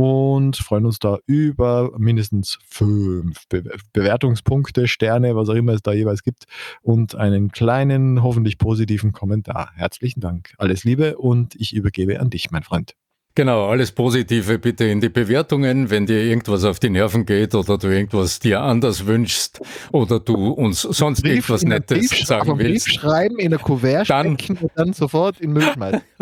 und 0.00 0.56
freuen 0.56 0.86
uns 0.86 0.98
da 0.98 1.18
über 1.26 1.92
mindestens 1.98 2.58
fünf 2.66 3.46
Be 3.48 3.62
Bewertungspunkte, 3.92 4.88
Sterne, 4.88 5.36
was 5.36 5.50
auch 5.50 5.54
immer 5.54 5.74
es 5.74 5.82
da 5.82 5.92
jeweils 5.92 6.22
gibt 6.22 6.44
und 6.80 7.14
einen 7.14 7.52
kleinen, 7.52 8.22
hoffentlich 8.22 8.56
positiven 8.56 9.12
Kommentar. 9.12 9.72
Herzlichen 9.74 10.20
Dank. 10.20 10.54
Alles 10.56 10.84
Liebe 10.84 11.18
und 11.18 11.54
ich 11.54 11.74
übergebe 11.74 12.18
an 12.18 12.30
dich, 12.30 12.50
mein 12.50 12.62
Freund. 12.62 12.94
Genau, 13.34 13.68
alles 13.68 13.92
Positive 13.92 14.58
bitte 14.58 14.86
in 14.86 15.00
die 15.00 15.10
Bewertungen, 15.10 15.90
wenn 15.90 16.06
dir 16.06 16.22
irgendwas 16.22 16.64
auf 16.64 16.80
die 16.80 16.90
Nerven 16.90 17.26
geht 17.26 17.54
oder 17.54 17.76
du 17.76 17.88
irgendwas 17.88 18.38
dir 18.40 18.62
anders 18.62 19.06
wünschst 19.06 19.60
oder 19.92 20.18
du 20.18 20.48
uns 20.48 20.80
sonst 20.80 21.20
Brief, 21.22 21.32
irgendwas 21.32 21.62
Nettes 21.62 22.08
Brief, 22.08 22.26
sagen 22.26 22.58
willst. 22.58 22.86
Brief 22.86 23.00
schreiben, 23.00 23.38
in 23.38 23.50
der 23.50 23.60
Kuvert 23.60 24.08
dann, 24.08 24.38
stecken 24.38 24.64
und 24.64 24.72
dann 24.74 24.92
sofort 24.94 25.40
in 25.40 25.52
Müll 25.52 25.62
schmeißen. 25.62 26.00